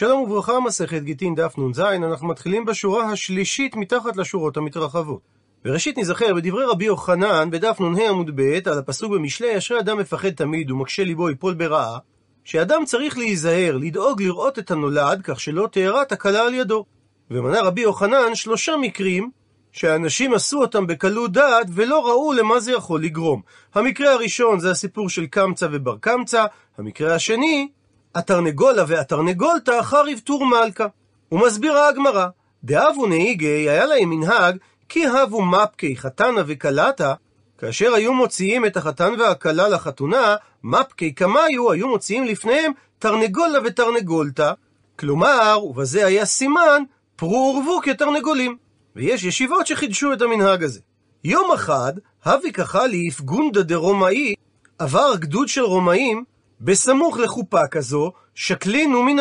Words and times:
שלום 0.00 0.20
וברכה, 0.20 0.60
מסכת 0.60 1.02
גיטין 1.02 1.34
דף 1.34 1.54
נ"ז, 1.58 1.80
אנחנו 1.80 2.28
מתחילים 2.28 2.64
בשורה 2.64 3.12
השלישית 3.12 3.76
מתחת 3.76 4.16
לשורות 4.16 4.56
המתרחבות. 4.56 5.20
וראשית 5.64 5.98
נזכר 5.98 6.34
בדברי 6.34 6.64
רבי 6.64 6.84
יוחנן 6.84 7.50
בדף 7.50 7.80
נ"ה 7.80 8.08
עמוד 8.08 8.30
ב' 8.34 8.68
על 8.68 8.78
הפסוק 8.78 9.12
במשלי, 9.12 9.58
אשרי 9.58 9.80
אדם 9.80 9.98
מפחד 9.98 10.30
תמיד 10.30 10.70
ומקשה 10.70 11.04
ליבו 11.04 11.30
יפול 11.30 11.54
ברעה, 11.54 11.98
שאדם 12.44 12.84
צריך 12.84 13.18
להיזהר, 13.18 13.76
לדאוג 13.76 14.22
לראות 14.22 14.58
את 14.58 14.70
הנולד, 14.70 15.20
כך 15.24 15.40
שלא 15.40 15.68
תארע 15.72 16.04
תקלה 16.04 16.42
על 16.42 16.54
ידו. 16.54 16.84
ומנה 17.30 17.60
רבי 17.62 17.80
יוחנן 17.80 18.34
שלושה 18.34 18.76
מקרים 18.76 19.30
שאנשים 19.72 20.34
עשו 20.34 20.60
אותם 20.60 20.86
בקלות 20.86 21.32
דעת 21.32 21.66
ולא 21.74 22.06
ראו 22.06 22.32
למה 22.32 22.60
זה 22.60 22.72
יכול 22.72 23.02
לגרום. 23.02 23.42
המקרה 23.74 24.12
הראשון 24.12 24.60
זה 24.60 24.70
הסיפור 24.70 25.08
של 25.08 25.26
קמצא 25.26 25.66
ובר 25.72 25.96
קמצא, 26.00 26.44
המקרה 26.78 27.14
השני 27.14 27.68
התרנגולה 28.14 28.84
והתרנגולתא 28.88 29.82
חריב 29.82 30.20
טור 30.24 30.46
מלכה. 30.46 30.86
ומסבירה 31.32 31.88
הגמרא, 31.88 32.26
דאבו 32.64 33.06
נהיגי 33.06 33.46
היה 33.46 33.86
להם 33.86 34.10
מנהג 34.10 34.56
כי 34.88 35.06
הבו 35.06 35.42
מפקי 35.42 35.96
חתנה 35.96 36.42
וכלתה, 36.46 37.14
כאשר 37.58 37.94
היו 37.94 38.12
מוציאים 38.12 38.66
את 38.66 38.76
החתן 38.76 39.12
והכלה 39.18 39.68
לחתונה, 39.68 40.36
מפקי 40.64 41.12
קמיו 41.12 41.72
היו 41.72 41.88
מוציאים 41.88 42.24
לפניהם 42.24 42.72
תרנגולה 42.98 43.58
ותרנגולתא, 43.64 44.52
כלומר, 44.98 45.58
ובזה 45.64 46.06
היה 46.06 46.24
סימן, 46.24 46.82
פרו 47.16 47.54
ורבו 47.56 47.80
כתרנגולים. 47.82 48.56
ויש 48.96 49.24
ישיבות 49.24 49.66
שחידשו 49.66 50.12
את 50.12 50.22
המנהג 50.22 50.64
הזה. 50.64 50.80
יום 51.24 51.52
אחד, 51.52 51.92
הבי 52.24 52.52
כחליף 52.52 53.20
גונדה 53.20 53.62
דרומאי, 53.62 54.34
עבר 54.78 55.16
גדוד 55.16 55.48
של 55.48 55.60
רומאים 55.60 56.24
בסמוך 56.60 57.18
לחופה 57.18 57.66
כזו, 57.66 58.12
שקלינו 58.34 59.02
מן. 59.02 59.16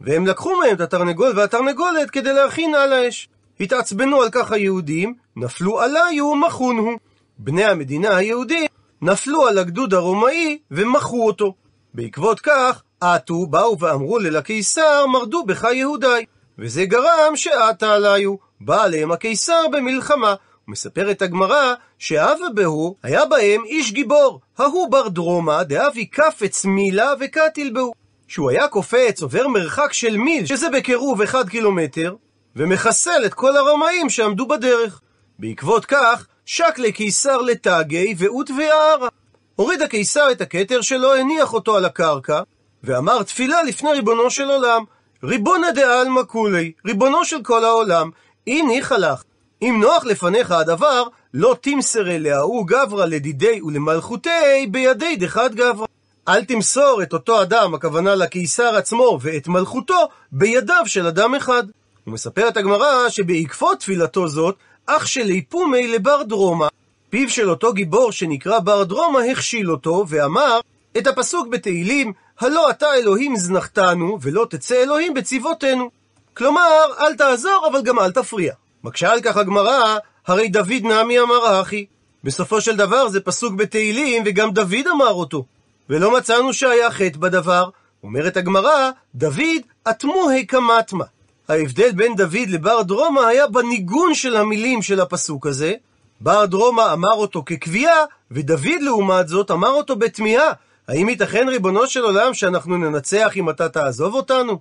והם 0.00 0.26
לקחו 0.26 0.56
מהם 0.60 0.74
את 0.76 0.80
התרנגול 0.80 1.32
והתרנגולת 1.36 2.10
כדי 2.10 2.32
להכין 2.32 2.74
על 2.74 2.92
האש. 2.92 3.28
התעצבנו 3.60 4.22
על 4.22 4.28
כך 4.32 4.52
היהודים, 4.52 5.14
נפלו 5.36 5.80
עליו 5.80 6.24
ומחון 6.32 6.78
הוא. 6.78 6.98
בני 7.38 7.64
המדינה 7.64 8.16
היהודים 8.16 8.66
נפלו 9.02 9.46
על 9.46 9.58
הגדוד 9.58 9.94
הרומאי 9.94 10.58
ומחו 10.70 11.26
אותו. 11.26 11.54
בעקבות 11.94 12.40
כך, 12.40 12.82
עטו, 13.00 13.46
באו 13.46 13.78
ואמרו 13.78 14.18
ללקיסר, 14.18 15.06
מרדו 15.06 15.44
בך 15.44 15.64
יהודי. 15.72 16.24
וזה 16.58 16.84
גרם 16.84 17.36
שעטה 17.36 17.94
עליו. 17.94 18.34
בא 18.60 18.82
עליהם 18.82 19.12
הקיסר 19.12 19.62
במלחמה. 19.72 20.34
ומספרת 20.68 21.22
הגמרא 21.22 21.74
שאבה 21.98 22.48
בהו 22.54 22.96
היה 23.02 23.24
בהם 23.24 23.64
איש 23.64 23.92
גיבור, 23.92 24.40
ההוא 24.58 24.90
בר 24.90 25.08
דרומא 25.08 25.62
דאבי 25.62 26.06
קפץ 26.06 26.64
מילה 26.64 27.12
וקטיל 27.20 27.72
בהו. 27.72 27.92
שהוא 28.28 28.50
היה 28.50 28.68
קופץ, 28.68 29.22
עובר 29.22 29.48
מרחק 29.48 29.92
של 29.92 30.16
מיל, 30.16 30.46
שזה 30.46 30.70
בקירוב 30.70 31.22
אחד 31.22 31.48
קילומטר, 31.48 32.14
ומחסל 32.56 33.22
את 33.26 33.34
כל 33.34 33.56
הרמאים 33.56 34.10
שעמדו 34.10 34.46
בדרך. 34.46 35.00
בעקבות 35.38 35.84
כך, 35.84 36.26
שק 36.46 36.74
לקיסר 36.78 37.38
לתגי 37.38 38.14
ואות 38.18 38.50
וערה. 38.58 39.08
הוריד 39.56 39.82
הקיסר 39.82 40.30
את 40.32 40.40
הכתר 40.40 40.80
שלו, 40.80 41.14
הניח 41.14 41.52
אותו 41.54 41.76
על 41.76 41.84
הקרקע, 41.84 42.42
ואמר 42.84 43.22
תפילה 43.22 43.62
לפני 43.62 43.92
ריבונו 43.92 44.30
של 44.30 44.50
עולם. 44.50 44.84
ריבונה 45.24 45.72
דעלמא 45.72 46.20
כולי, 46.26 46.72
ריבונו 46.86 47.24
של 47.24 47.42
כל 47.42 47.64
העולם, 47.64 48.10
הניחה 48.46 48.98
לך. 48.98 49.22
אם 49.62 49.78
נוח 49.80 50.04
לפניך 50.04 50.50
הדבר, 50.50 51.04
לא 51.34 51.56
תמסר 51.60 52.10
אליה 52.10 52.38
הוא 52.40 52.66
גברא 52.66 53.06
לדידי 53.06 53.62
ולמלכותי 53.62 54.66
בידי 54.70 55.16
דחד 55.16 55.54
גברא. 55.54 55.86
אל 56.28 56.44
תמסור 56.44 57.02
את 57.02 57.12
אותו 57.12 57.42
אדם, 57.42 57.74
הכוונה 57.74 58.14
לקיסר 58.14 58.76
עצמו, 58.76 59.18
ואת 59.22 59.48
מלכותו 59.48 60.08
בידיו 60.32 60.82
של 60.86 61.06
אדם 61.06 61.34
אחד. 61.34 61.62
ומספרת 62.06 62.56
הגמרא 62.56 63.08
שבעקבות 63.08 63.80
תפילתו 63.80 64.28
זאת, 64.28 64.56
אח 64.86 65.06
שלי 65.06 65.42
פומי 65.42 65.86
לבר 65.86 66.22
דרומא, 66.22 66.66
פיו 67.10 67.30
של 67.30 67.50
אותו 67.50 67.72
גיבור 67.72 68.12
שנקרא 68.12 68.58
בר 68.58 68.84
דרומא 68.84 69.18
הכשיל 69.18 69.70
אותו, 69.70 70.04
ואמר 70.08 70.60
את 70.98 71.06
הפסוק 71.06 71.48
בתהילים, 71.48 72.12
הלא 72.40 72.70
אתה 72.70 72.94
אלוהים 72.94 73.36
זנחתנו, 73.36 74.18
ולא 74.22 74.46
תצא 74.50 74.82
אלוהים 74.82 75.14
בצבאותינו. 75.14 75.90
כלומר, 76.34 76.84
אל 77.00 77.14
תעזור, 77.14 77.68
אבל 77.72 77.82
גם 77.82 77.98
אל 77.98 78.12
תפריע. 78.12 78.54
מקשה 78.84 79.12
על 79.12 79.20
כך 79.20 79.36
הגמרא, 79.36 79.96
הרי 80.26 80.48
דוד 80.48 80.82
נמי 80.82 81.20
אמר 81.20 81.60
אחי. 81.60 81.86
בסופו 82.24 82.60
של 82.60 82.76
דבר 82.76 83.08
זה 83.08 83.20
פסוק 83.20 83.54
בתהילים, 83.54 84.22
וגם 84.26 84.50
דוד 84.50 84.86
אמר 84.92 85.12
אותו. 85.12 85.44
ולא 85.90 86.16
מצאנו 86.16 86.52
שהיה 86.52 86.90
חטא 86.90 87.18
בדבר. 87.18 87.68
אומרת 88.02 88.36
הגמרא, 88.36 88.90
דוד 89.14 89.62
אטמוהי 89.90 90.46
קמטמה. 90.46 91.04
ההבדל 91.48 91.92
בין 91.92 92.16
דוד 92.16 92.48
לבר 92.48 92.82
דרומא 92.82 93.20
היה 93.20 93.46
בניגון 93.46 94.14
של 94.14 94.36
המילים 94.36 94.82
של 94.82 95.00
הפסוק 95.00 95.46
הזה. 95.46 95.74
בר 96.20 96.44
דרומא 96.44 96.92
אמר 96.92 97.12
אותו 97.12 97.42
כקביעה, 97.46 98.04
ודוד 98.30 98.80
לעומת 98.80 99.28
זאת 99.28 99.50
אמר 99.50 99.70
אותו 99.70 99.96
בתמיהה. 99.96 100.52
האם 100.88 101.08
ייתכן 101.08 101.48
ריבונו 101.48 101.86
של 101.86 102.00
עולם 102.00 102.34
שאנחנו 102.34 102.76
ננצח 102.78 103.32
אם 103.36 103.50
אתה 103.50 103.68
תעזוב 103.68 104.14
אותנו? 104.14 104.58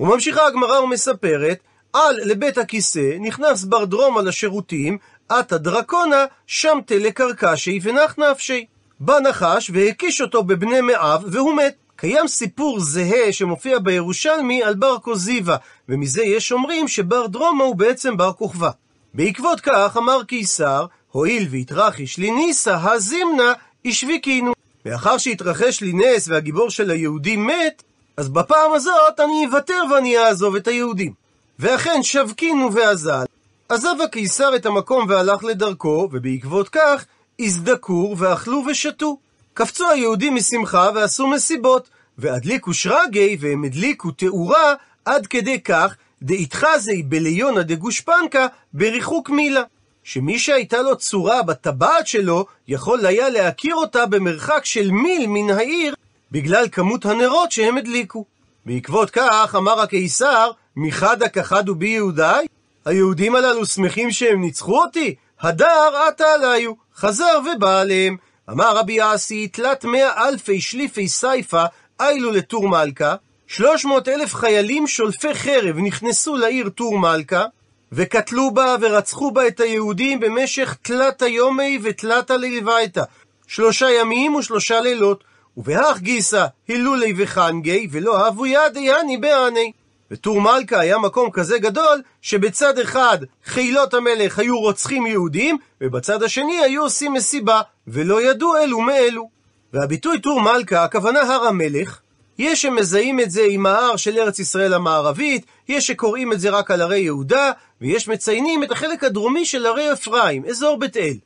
וממשיכה 0.00 0.46
הגמרא 0.46 0.80
ומספרת 0.80 1.58
על 1.94 2.16
לבית 2.24 2.58
הכיסא, 2.58 3.16
נכנס 3.20 3.64
בר 3.64 3.84
דרומה 3.84 4.22
לשירותים, 4.22 4.98
עטה 5.28 5.58
דרקונה, 5.58 6.24
שם 6.46 6.78
תלה 6.86 7.10
קרקשי 7.10 7.80
ונח 7.82 8.18
נפשי. 8.18 8.64
בא 9.00 9.20
נחש 9.20 9.70
והקיש 9.74 10.20
אותו 10.20 10.42
בבני 10.42 10.80
מאב, 10.80 11.24
והוא 11.26 11.54
מת. 11.54 11.74
קיים 11.96 12.28
סיפור 12.28 12.80
זהה 12.80 13.32
שמופיע 13.32 13.78
בירושלמי 13.78 14.62
על 14.62 14.74
בר 14.74 14.98
כוזיבא, 14.98 15.56
ומזה 15.88 16.22
יש 16.22 16.52
אומרים 16.52 16.88
שבר 16.88 17.26
דרומה 17.26 17.64
הוא 17.64 17.76
בעצם 17.76 18.16
בר 18.16 18.32
כוכבא. 18.32 18.70
בעקבות 19.14 19.60
כך 19.60 19.96
אמר 19.96 20.24
קיסר, 20.24 20.86
הואיל 21.10 21.48
והתרחיש 21.50 22.18
לי 22.18 22.30
ניסה, 22.30 22.76
הזימנה, 22.82 23.52
השביקינו. 23.84 24.52
מאחר 24.86 25.18
שהתרחש 25.18 25.80
לי 25.80 25.92
נס 25.92 26.28
והגיבור 26.28 26.70
של 26.70 26.90
היהודים 26.90 27.46
מת, 27.46 27.82
אז 28.16 28.28
בפעם 28.28 28.72
הזאת 28.72 29.20
אני 29.20 29.46
אוותר 29.46 29.82
ואני 29.90 30.18
אעזוב 30.18 30.56
את 30.56 30.68
היהודים. 30.68 31.23
ואכן 31.58 32.02
שבקינו 32.02 32.74
ואזל. 32.74 33.24
עזב 33.68 33.94
הקיסר 34.04 34.56
את 34.56 34.66
המקום 34.66 35.06
והלך 35.08 35.44
לדרכו, 35.44 36.08
ובעקבות 36.12 36.68
כך 36.68 37.04
הזדקור 37.40 38.16
ואכלו 38.18 38.62
ושתו. 38.70 39.18
קפצו 39.54 39.90
היהודים 39.90 40.34
משמחה 40.34 40.90
ועשו 40.94 41.26
מסיבות, 41.26 41.88
והדליקו 42.18 42.74
שרגי 42.74 43.36
והם 43.40 43.64
הדליקו 43.64 44.10
תאורה 44.10 44.74
עד 45.04 45.26
כדי 45.26 45.60
כך 45.60 45.94
דאיתחזי 46.22 47.02
בליונה 47.02 47.62
דגושפנקה 47.62 48.46
בריחוק 48.72 49.30
מילה. 49.30 49.62
שמי 50.04 50.38
שהייתה 50.38 50.82
לו 50.82 50.96
צורה 50.96 51.42
בטבעת 51.42 52.06
שלו, 52.06 52.46
יכול 52.68 53.06
היה 53.06 53.28
להכיר 53.28 53.74
אותה 53.74 54.06
במרחק 54.06 54.64
של 54.64 54.90
מיל 54.90 55.26
מן 55.26 55.50
העיר, 55.50 55.94
בגלל 56.32 56.68
כמות 56.72 57.04
הנרות 57.04 57.52
שהם 57.52 57.78
הדליקו. 57.78 58.24
בעקבות 58.66 59.10
כך 59.10 59.54
אמר 59.58 59.80
הקיסר, 59.80 60.50
מחדה 60.76 61.28
כחדו 61.28 61.74
בי 61.74 61.88
יהודי? 61.88 62.46
היהודים 62.84 63.36
הללו 63.36 63.66
שמחים 63.66 64.10
שהם 64.10 64.40
ניצחו 64.40 64.82
אותי? 64.82 65.14
הדר 65.40 66.02
עתה 66.08 66.24
עליו, 66.32 66.72
חזר 66.96 67.38
ובא 67.56 67.80
עליהם. 67.80 68.16
אמר 68.50 68.76
רבי 68.76 68.92
יעשי, 68.92 69.48
תלת 69.48 69.84
מאה 69.84 70.28
אלפי 70.28 70.60
שליפי 70.60 71.08
סייפה, 71.08 71.64
איילו 72.00 72.30
לטור 72.30 72.68
מלכה, 72.68 73.14
שלוש 73.46 73.84
מאות 73.84 74.08
אלף 74.08 74.34
חיילים 74.34 74.86
שולפי 74.86 75.34
חרב 75.34 75.76
נכנסו 75.78 76.36
לעיר 76.36 76.68
טור 76.68 76.98
מלכה, 76.98 77.44
וקטלו 77.92 78.50
בה 78.50 78.76
ורצחו 78.80 79.30
בה 79.30 79.46
את 79.46 79.60
היהודים 79.60 80.20
במשך 80.20 80.76
תלת 80.82 81.22
היומי 81.22 81.78
ותלת 81.82 82.30
הללווייתא, 82.30 83.02
שלושה 83.46 83.90
ימים 83.90 84.34
ושלושה 84.34 84.80
לילות, 84.80 85.24
ובהך 85.56 85.98
גיסא 85.98 86.46
הילולי 86.68 87.14
וחנגי, 87.16 87.88
ולא 87.90 88.28
אבו 88.28 88.46
ידי 88.46 88.92
הני 88.92 89.16
בעני. 89.16 89.72
וטור 90.10 90.40
מלכה 90.40 90.80
היה 90.80 90.98
מקום 90.98 91.30
כזה 91.30 91.58
גדול, 91.58 92.02
שבצד 92.22 92.78
אחד 92.78 93.18
חילות 93.44 93.94
המלך 93.94 94.38
היו 94.38 94.60
רוצחים 94.60 95.06
יהודים, 95.06 95.58
ובצד 95.80 96.22
השני 96.22 96.60
היו 96.60 96.82
עושים 96.82 97.12
מסיבה, 97.12 97.60
ולא 97.86 98.22
ידעו 98.22 98.56
אלו 98.56 98.80
מאלו. 98.80 99.28
והביטוי 99.72 100.20
טור 100.20 100.40
מלכה, 100.40 100.84
הכוונה 100.84 101.20
הר 101.20 101.44
המלך, 101.44 102.00
יש 102.38 102.62
שמזהים 102.62 103.20
את 103.20 103.30
זה 103.30 103.42
עם 103.48 103.66
ההר 103.66 103.96
של 103.96 104.18
ארץ 104.18 104.38
ישראל 104.38 104.74
המערבית, 104.74 105.46
יש 105.68 105.86
שקוראים 105.86 106.32
את 106.32 106.40
זה 106.40 106.50
רק 106.50 106.70
על 106.70 106.80
הרי 106.80 106.98
יהודה, 106.98 107.50
ויש 107.80 108.08
מציינים 108.08 108.62
את 108.62 108.70
החלק 108.70 109.04
הדרומי 109.04 109.44
של 109.44 109.66
הרי 109.66 109.92
אפרים, 109.92 110.44
אזור 110.44 110.78
בית 110.78 110.96
אל. 110.96 111.16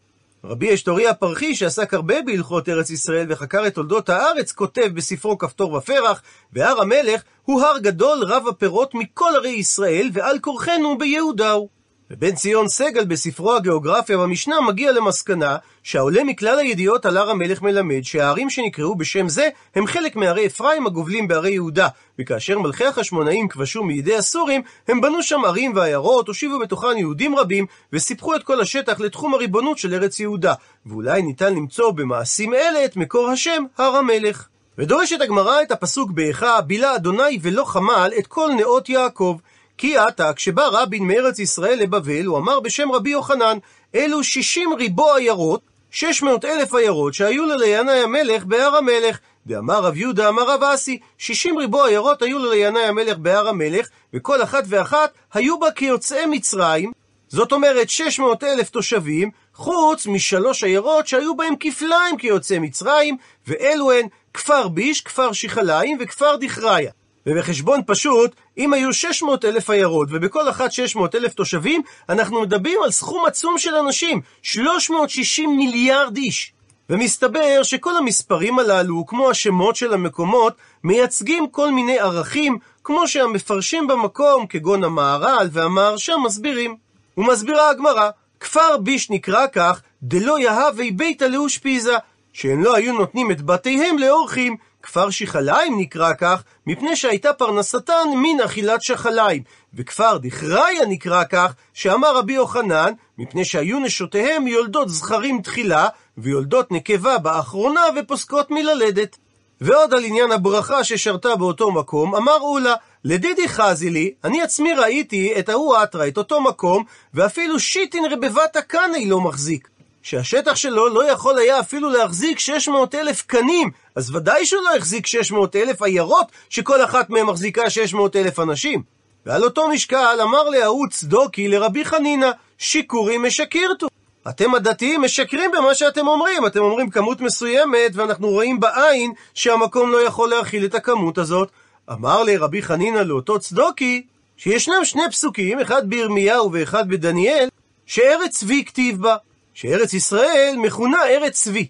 רבי 0.44 0.74
אשתורי 0.74 1.08
הפרחי, 1.08 1.54
שעסק 1.54 1.94
הרבה 1.94 2.22
בהלכות 2.22 2.68
ארץ 2.68 2.90
ישראל 2.90 3.26
וחקר 3.28 3.66
את 3.66 3.74
תולדות 3.74 4.08
הארץ, 4.08 4.52
כותב 4.52 4.88
בספרו 4.94 5.38
כפתור 5.38 5.72
ופרח, 5.72 6.22
והר 6.52 6.80
המלך 6.80 7.22
הוא 7.44 7.62
הר 7.62 7.78
גדול 7.78 8.24
רב 8.24 8.48
הפירות 8.48 8.94
מכל 8.94 9.32
ערי 9.36 9.50
ישראל, 9.50 10.10
ועל 10.12 10.38
כורחנו 10.38 10.98
ביהודה 10.98 11.50
הוא. 11.50 11.77
ובן 12.10 12.34
ציון 12.34 12.68
סגל 12.68 13.04
בספרו 13.04 13.54
הגיאוגרפיה 13.54 14.18
במשנה 14.18 14.60
מגיע 14.60 14.92
למסקנה 14.92 15.56
שהעולה 15.82 16.24
מכלל 16.24 16.58
הידיעות 16.58 17.06
על 17.06 17.16
הר 17.16 17.30
המלך 17.30 17.62
מלמד 17.62 18.02
שהערים 18.02 18.50
שנקראו 18.50 18.94
בשם 18.94 19.28
זה 19.28 19.48
הם 19.74 19.86
חלק 19.86 20.16
מערי 20.16 20.46
אפרים 20.46 20.86
הגובלים 20.86 21.28
בערי 21.28 21.50
יהודה 21.50 21.88
וכאשר 22.18 22.58
מלכי 22.58 22.84
החשמונאים 22.84 23.48
כבשו 23.48 23.84
מידי 23.84 24.16
הסורים 24.16 24.62
הם 24.88 25.00
בנו 25.00 25.22
שם 25.22 25.44
ערים 25.44 25.72
ועיירות 25.76 26.28
הושיבו 26.28 26.58
בתוכן 26.58 26.98
יהודים 26.98 27.36
רבים 27.36 27.66
וסיפחו 27.92 28.34
את 28.34 28.42
כל 28.42 28.60
השטח 28.60 29.00
לתחום 29.00 29.34
הריבונות 29.34 29.78
של 29.78 29.94
ארץ 29.94 30.20
יהודה 30.20 30.54
ואולי 30.86 31.22
ניתן 31.22 31.54
למצוא 31.54 31.90
במעשים 31.90 32.54
אלה 32.54 32.84
את 32.84 32.96
מקור 32.96 33.28
השם 33.28 33.64
הר 33.78 33.96
המלך. 33.96 34.48
ודורשת 34.78 35.20
הגמרא 35.20 35.62
את 35.62 35.70
הפסוק 35.70 36.10
באיכה 36.10 36.60
בילה 36.60 36.96
אדוני 36.96 37.38
ולא 37.42 37.64
חמל 37.64 38.10
את 38.18 38.26
כל 38.26 38.50
נאות 38.56 38.88
יעקב 38.88 39.36
כי 39.78 39.98
עתה, 39.98 40.32
כשבא 40.32 40.68
רבין 40.72 41.06
מארץ 41.06 41.38
ישראל 41.38 41.78
לבבל, 41.78 42.24
הוא 42.24 42.38
אמר 42.38 42.60
בשם 42.60 42.92
רבי 42.92 43.10
יוחנן, 43.10 43.58
אלו 43.94 44.24
שישים 44.24 44.72
ריבו 44.72 45.14
עיירות, 45.14 45.60
שש 45.90 46.22
מאות 46.22 46.44
אלף 46.44 46.74
עיירות 46.74 47.14
שהיו 47.14 47.46
ללינאי 47.46 48.00
המלך 48.00 48.44
בהר 48.44 48.76
המלך. 48.76 49.18
ואמר 49.46 49.80
רב 49.80 49.96
יהודה, 49.96 50.28
אמר 50.28 50.50
רב 50.50 50.62
אסי, 50.62 50.98
שישים 51.18 51.58
ריבו 51.58 51.84
עיירות 51.84 52.22
היו 52.22 52.38
ללינאי 52.38 52.84
המלך 52.84 53.18
בהר 53.18 53.48
המלך, 53.48 53.88
וכל 54.14 54.42
אחת 54.42 54.64
ואחת 54.68 55.12
היו 55.32 55.58
בה 55.58 55.70
כיוצאי 55.70 56.26
מצרים, 56.26 56.92
זאת 57.28 57.52
אומרת 57.52 57.90
שש 57.90 58.18
מאות 58.18 58.44
אלף 58.44 58.70
תושבים, 58.70 59.30
חוץ 59.54 60.06
משלוש 60.06 60.64
עיירות 60.64 61.06
שהיו 61.06 61.36
בהם 61.36 61.54
כפליים 61.60 62.16
כיוצאי 62.16 62.58
מצרים, 62.58 63.16
ואלו 63.46 63.92
הן 63.92 64.06
כפר 64.34 64.68
ביש, 64.68 65.00
כפר 65.00 65.32
שיחליים 65.32 65.98
וכפר 66.00 66.36
דכריה. 66.36 66.90
ובחשבון 67.26 67.80
פשוט, 67.86 68.34
אם 68.58 68.72
היו 68.72 68.92
600 68.92 69.44
אלף 69.44 69.70
עיירות 69.70 70.08
ובכל 70.10 70.48
אחת 70.48 70.72
600 70.72 71.14
אלף 71.14 71.34
תושבים, 71.34 71.82
אנחנו 72.08 72.40
מדברים 72.42 72.78
על 72.84 72.90
סכום 72.90 73.26
עצום 73.26 73.58
של 73.58 73.74
אנשים, 73.74 74.20
360 74.42 75.56
מיליארד 75.56 76.16
איש. 76.16 76.52
ומסתבר 76.90 77.62
שכל 77.62 77.96
המספרים 77.96 78.58
הללו, 78.58 79.06
כמו 79.06 79.30
השמות 79.30 79.76
של 79.76 79.94
המקומות, 79.94 80.54
מייצגים 80.84 81.48
כל 81.48 81.70
מיני 81.70 81.98
ערכים, 81.98 82.58
כמו 82.84 83.08
שהמפרשים 83.08 83.86
במקום, 83.86 84.46
כגון 84.46 84.84
המהר"ל 84.84 85.48
והמהרש"ם, 85.52 86.22
מסבירים. 86.24 86.76
ומסבירה 87.16 87.70
הגמרא, 87.70 88.10
כפר 88.40 88.76
ביש 88.76 89.10
נקרא 89.10 89.46
כך, 89.52 89.82
דלא 90.02 90.38
יהווה 90.38 90.84
ביתא 90.96 91.24
לאושפיזה, 91.24 91.94
שהם 92.32 92.62
לא 92.62 92.76
היו 92.76 92.92
נותנים 92.92 93.30
את 93.30 93.42
בתיהם 93.42 93.98
לאורחים, 93.98 94.56
כפר 94.82 95.10
שיחליים 95.10 95.80
נקרא 95.80 96.12
כך, 96.12 96.42
מפני 96.66 96.96
שהייתה 96.96 97.32
פרנסתן 97.32 98.08
מן 98.16 98.40
אכילת 98.44 98.82
שחליים. 98.82 99.42
וכפר 99.74 100.16
דכריה 100.16 100.86
נקרא 100.88 101.24
כך, 101.24 101.54
שאמר 101.74 102.16
רבי 102.16 102.32
יוחנן, 102.32 102.92
מפני 103.18 103.44
שהיו 103.44 103.80
נשותיהם 103.80 104.46
יולדות 104.46 104.88
זכרים 104.88 105.42
תחילה, 105.42 105.88
ויולדות 106.18 106.72
נקבה 106.72 107.18
באחרונה 107.18 107.80
ופוסקות 107.96 108.50
מללדת. 108.50 109.16
ועוד 109.60 109.94
על 109.94 110.04
עניין 110.04 110.32
הברכה 110.32 110.84
ששרתה 110.84 111.36
באותו 111.36 111.70
מקום, 111.70 112.14
אמר 112.14 112.38
אולה, 112.40 112.74
לדידי 113.04 113.48
חזי 113.48 113.90
לי, 113.90 114.12
אני 114.24 114.42
עצמי 114.42 114.72
ראיתי 114.74 115.34
את 115.38 115.48
ההוא 115.48 115.82
אתרא, 115.82 116.06
את 116.06 116.18
אותו 116.18 116.40
מקום, 116.40 116.84
ואפילו 117.14 117.60
שיטין 117.60 118.04
רבבת 118.04 118.56
הקנאי 118.56 119.06
לא 119.06 119.20
מחזיק. 119.20 119.68
שהשטח 120.02 120.56
שלו 120.56 120.88
לא 120.88 121.10
יכול 121.10 121.38
היה 121.38 121.60
אפילו 121.60 121.90
להחזיק 121.90 122.38
600 122.38 122.94
אלף 122.94 123.22
קנים, 123.22 123.70
אז 123.98 124.14
ודאי 124.14 124.46
שהוא 124.46 124.62
לא 124.62 124.76
החזיק 124.76 125.06
600 125.06 125.56
אלף 125.56 125.82
עיירות, 125.82 126.26
שכל 126.50 126.84
אחת 126.84 127.10
מהן 127.10 127.26
מחזיקה 127.26 127.70
600 127.70 128.16
אלף 128.16 128.40
אנשים. 128.40 128.82
ועל 129.26 129.44
אותו 129.44 129.68
משקל 129.68 130.18
אמר 130.22 130.48
להוא 130.48 130.86
צדוקי 130.90 131.48
לרבי 131.48 131.84
חנינא, 131.84 132.30
שיכורי 132.58 133.18
משקירתו. 133.18 133.86
אתם 134.28 134.54
הדתיים 134.54 135.02
משקרים 135.02 135.50
במה 135.50 135.74
שאתם 135.74 136.08
אומרים, 136.08 136.46
אתם 136.46 136.60
אומרים 136.60 136.90
כמות 136.90 137.20
מסוימת, 137.20 137.90
ואנחנו 137.94 138.28
רואים 138.28 138.60
בעין 138.60 139.12
שהמקום 139.34 139.92
לא 139.92 140.02
יכול 140.02 140.30
להכיל 140.30 140.64
את 140.64 140.74
הכמות 140.74 141.18
הזאת. 141.18 141.50
אמר 141.92 142.22
לרבי 142.22 142.62
חנינא 142.62 142.98
לאותו 142.98 143.38
צדוקי, 143.38 144.02
שישנם 144.36 144.84
שני 144.84 145.10
פסוקים, 145.10 145.60
אחד 145.60 145.90
בירמיהו 145.90 146.52
ואחד 146.52 146.88
בדניאל, 146.88 147.48
שארץ 147.86 148.38
צבי 148.38 148.64
כתיב 148.64 149.02
בה. 149.02 149.16
שארץ 149.54 149.94
ישראל 149.94 150.54
מכונה 150.58 150.98
ארץ 151.06 151.42
צבי. 151.42 151.68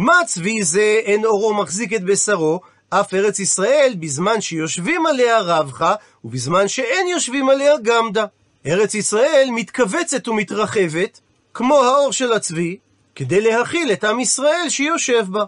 מה 0.00 0.20
צבי 0.26 0.62
זה 0.62 1.00
אין 1.04 1.24
אורו 1.24 1.54
מחזיק 1.54 1.92
את 1.92 2.04
בשרו, 2.04 2.60
אף 2.90 3.14
ארץ 3.14 3.38
ישראל 3.38 3.94
בזמן 4.00 4.40
שיושבים 4.40 5.06
עליה 5.06 5.40
רבחה, 5.40 5.94
ובזמן 6.24 6.68
שאין 6.68 7.08
יושבים 7.08 7.50
עליה 7.50 7.74
גמדה. 7.82 8.24
ארץ 8.66 8.94
ישראל 8.94 9.48
מתכווצת 9.52 10.28
ומתרחבת, 10.28 11.20
כמו 11.54 11.82
האור 11.82 12.12
של 12.12 12.32
הצבי, 12.32 12.76
כדי 13.14 13.40
להכיל 13.40 13.92
את 13.92 14.04
עם 14.04 14.20
ישראל 14.20 14.68
שיושב 14.68 15.26
בה. 15.30 15.44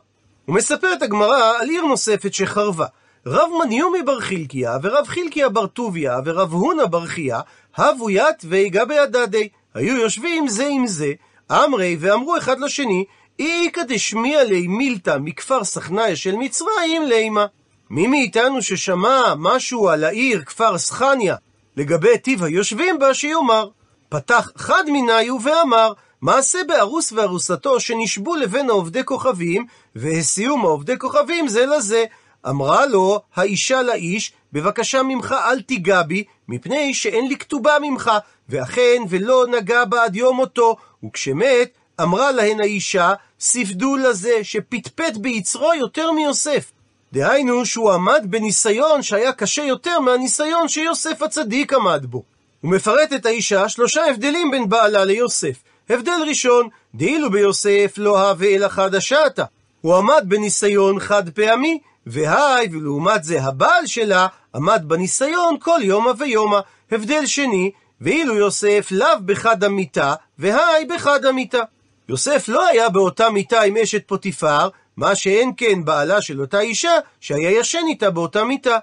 ומספרת 0.49 1.03
הגמרא 1.03 1.53
על 1.61 1.69
עיר 1.69 1.83
נוספת 1.83 2.35
שחרבה. 2.35 2.87
רב 3.27 3.51
מניומי 3.65 4.03
בר 4.03 4.21
חילקיה, 4.21 4.77
ורב 4.83 5.07
חילקיה 5.07 5.49
בר 5.49 5.67
טוביה, 5.67 6.19
ורב 6.25 6.53
הונא 6.53 6.87
בר 6.87 7.07
חייא, 7.07 7.39
הבו 7.77 8.11
ית 8.11 8.45
ויגע 8.45 8.85
בידדי. 8.85 9.49
היו 9.75 9.97
יושבים 9.97 10.49
זה 10.49 10.67
עם 10.67 10.87
זה, 10.87 11.13
אמרי 11.53 11.97
ואמרו 12.01 12.37
אחד 12.37 12.61
לשני, 12.61 13.05
איכא 13.47 13.83
דשמיע 13.83 14.44
לי 14.44 14.67
מילתא 14.67 15.17
מכפר 15.21 15.65
סכניה 15.65 16.17
של 16.17 16.37
מצרים 16.37 17.03
לימה. 17.03 17.47
מי 17.91 18.06
מאיתנו 18.06 18.62
ששמע 18.62 19.35
משהו 19.39 19.89
על 19.89 20.05
העיר 20.05 20.43
כפר 20.43 20.79
סכניה 20.79 21.37
לגבי 21.77 22.19
טיב 22.19 22.43
היושבים 22.44 22.99
בה, 22.99 23.15
שיאמר. 23.15 23.69
פתח 24.09 24.53
חד 24.56 24.85
מניו 24.87 25.37
ואמר, 25.43 25.93
מעשה 26.23 26.59
בארוס 26.69 27.12
וארוסתו 27.12 27.81
שנשבו 27.81 28.35
לבין 28.35 28.71
העובדי 28.71 29.05
כוכבים, 29.05 29.67
והסיעום 29.97 30.65
העובדי 30.65 30.99
כוכבים 30.99 31.49
זה 31.49 31.67
לזה. 31.67 32.05
אמרה 32.49 32.87
לו 32.87 33.21
האישה 33.35 33.83
לאיש, 33.83 34.33
בבקשה 34.53 35.03
ממך 35.03 35.35
אל 35.50 35.61
תיגע 35.61 36.03
בי, 36.03 36.25
מפני 36.49 36.94
שאין 36.94 37.29
לי 37.29 37.37
כתובה 37.37 37.77
ממך, 37.83 38.11
ואכן 38.49 39.03
ולא 39.09 39.47
נגע 39.47 39.85
בה 39.85 40.05
עד 40.05 40.17
יום 40.17 40.37
מותו, 40.37 40.77
וכשמת, 41.05 41.69
אמרה 42.03 42.33
להן 42.33 42.61
האישה, 42.61 43.13
ספדו 43.41 43.97
לזה 43.97 44.33
שפטפט 44.43 45.17
ביצרו 45.17 45.75
יותר 45.75 46.13
מיוסף. 46.13 46.73
דהיינו 47.13 47.67
שהוא 47.67 47.93
עמד 47.93 48.23
בניסיון 48.25 49.03
שהיה 49.03 49.33
קשה 49.33 49.63
יותר 49.63 50.01
מהניסיון 50.01 50.69
שיוסף 50.69 51.23
הצדיק 51.23 51.73
עמד 51.73 52.07
בו. 52.07 52.23
הוא 52.61 52.71
מפרט 52.71 53.13
את 53.13 53.27
האישה 53.27 53.69
שלושה 53.69 54.07
הבדלים 54.11 54.51
בין 54.51 54.69
בעלה 54.69 55.05
ליוסף. 55.05 55.57
הבדל 55.91 56.25
ראשון, 56.29 56.69
דאילו 56.95 57.31
ביוסף 57.31 57.95
לא 57.97 58.29
הווה 58.29 58.49
אלא 58.49 58.69
חדשתה. 58.69 59.45
הוא 59.81 59.97
עמד 59.97 60.25
בניסיון 60.29 61.01
חד 61.01 61.31
פעמי, 61.31 61.79
והי, 62.07 62.69
ולעומת 62.73 63.25
זה 63.25 63.43
הבעל 63.43 63.87
שלה, 63.87 64.27
עמד 64.55 64.83
בניסיון 64.87 65.57
כל 65.61 65.79
יומא 65.83 66.13
ויומא. 66.19 66.59
הבדל 66.93 67.27
שני, 67.27 67.71
ואילו 68.01 68.35
יוסף 68.35 68.89
לאו 68.91 69.09
בחד 69.25 69.65
המיטה, 69.65 70.15
והי 70.39 70.85
בחד 70.85 71.25
המיטה. 71.25 71.63
יוסף 72.09 72.44
לא 72.49 72.67
היה 72.67 72.89
באותה 72.89 73.31
מיטה 73.31 73.63
עם 73.63 73.77
אשת 73.77 74.09
פוטיפר, 74.09 74.69
מה 74.97 75.15
שאין 75.15 75.53
כן 75.56 75.85
בעלה 75.85 76.23
של 76.23 76.41
אותה 76.41 76.61
אישה, 76.61 76.93
שהיה 77.21 77.51
ישן 77.51 77.82
איתה 77.89 78.11
באותה 78.11 78.44
מיטה. 78.44 78.79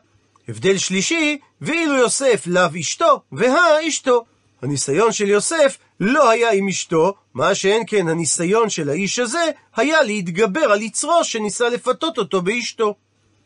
הבדל 0.48 0.78
שלישי, 0.78 1.38
ואילו 1.62 1.96
יוסף 1.96 2.44
לאו 2.46 2.80
אשתו, 2.80 3.22
והא 3.32 3.88
אשתו. 3.88 4.26
הניסיון 4.62 5.12
של 5.12 5.30
יוסף 5.30 5.78
לא 6.00 6.30
היה 6.30 6.52
עם 6.52 6.68
אשתו, 6.68 7.14
מה 7.34 7.56
שאין 7.56 7.84
כן 7.88 8.08
הניסיון 8.08 8.70
של 8.70 8.90
האיש 8.90 9.20
הזה, 9.20 9.52
היה 9.76 10.04
להתגבר 10.04 10.72
על 10.72 10.82
יצרו 10.82 11.24
שניסה 11.24 11.70
לפתות 11.70 12.18
אותו 12.18 12.42
באשתו. 12.42 12.96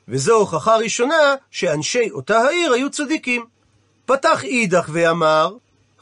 וזו 0.08 0.34
הוכחה 0.34 0.76
ראשונה 0.76 1.36
שאנשי 1.52 2.10
אותה 2.12 2.40
העיר 2.40 2.74
היו 2.74 2.90
צדיקים. 2.90 3.46
פתח 4.06 4.44
אידך 4.44 4.90
ואמר, 4.94 5.54